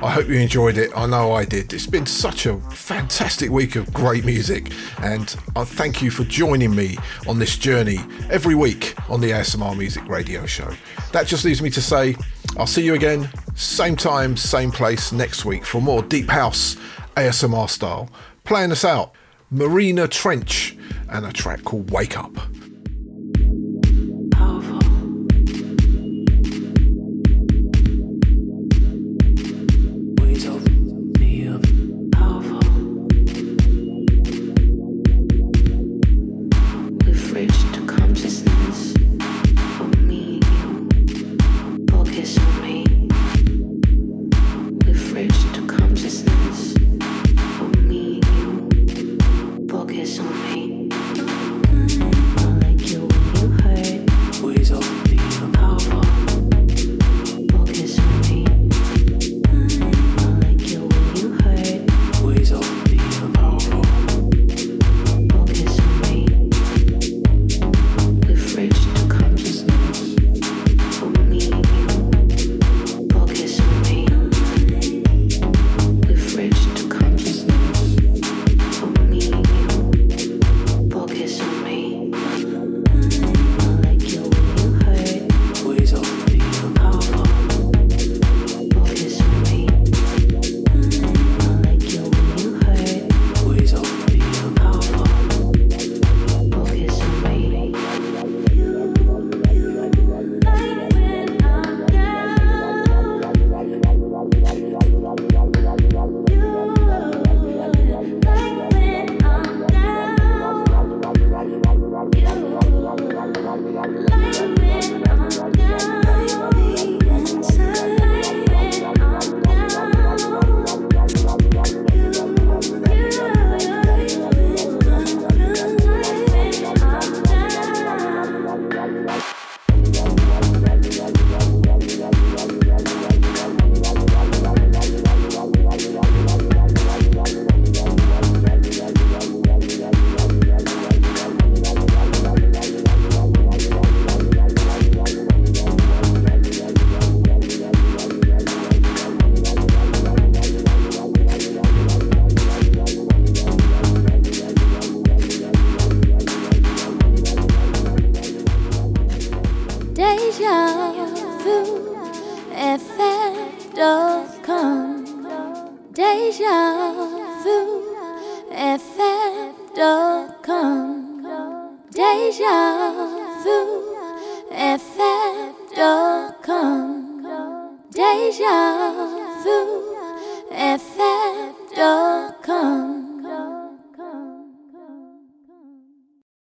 I 0.02 0.10
hope 0.10 0.28
you 0.28 0.34
enjoyed 0.34 0.76
it. 0.76 0.90
I 0.94 1.06
know 1.06 1.32
I 1.32 1.46
did. 1.46 1.72
It's 1.72 1.86
been 1.86 2.04
such 2.04 2.44
a 2.44 2.58
fantastic 2.72 3.48
week 3.48 3.74
of 3.74 3.90
great 3.94 4.26
music, 4.26 4.70
and 5.02 5.34
I 5.56 5.64
thank 5.64 6.02
you 6.02 6.10
for 6.10 6.24
joining 6.24 6.76
me 6.76 6.98
on 7.26 7.38
this 7.38 7.56
journey 7.56 8.00
every 8.28 8.54
week 8.54 8.96
on 9.08 9.22
the 9.22 9.30
ASMR 9.30 9.74
Music 9.78 10.06
Radio 10.08 10.44
Show. 10.44 10.68
That 11.12 11.26
just 11.26 11.46
leaves 11.46 11.62
me 11.62 11.70
to 11.70 11.80
say 11.80 12.16
I'll 12.58 12.66
see 12.66 12.84
you 12.84 12.92
again, 12.92 13.30
same 13.54 13.96
time, 13.96 14.36
same 14.36 14.70
place 14.70 15.10
next 15.10 15.46
week 15.46 15.64
for 15.64 15.80
more 15.80 16.02
Deep 16.02 16.28
House 16.28 16.76
ASMR 17.16 17.70
style. 17.70 18.10
Playing 18.44 18.72
us 18.72 18.84
out, 18.84 19.14
Marina 19.50 20.06
Trench 20.06 20.76
and 21.08 21.24
a 21.24 21.32
track 21.32 21.64
called 21.64 21.90
Wake 21.90 22.18
Up. 22.18 22.36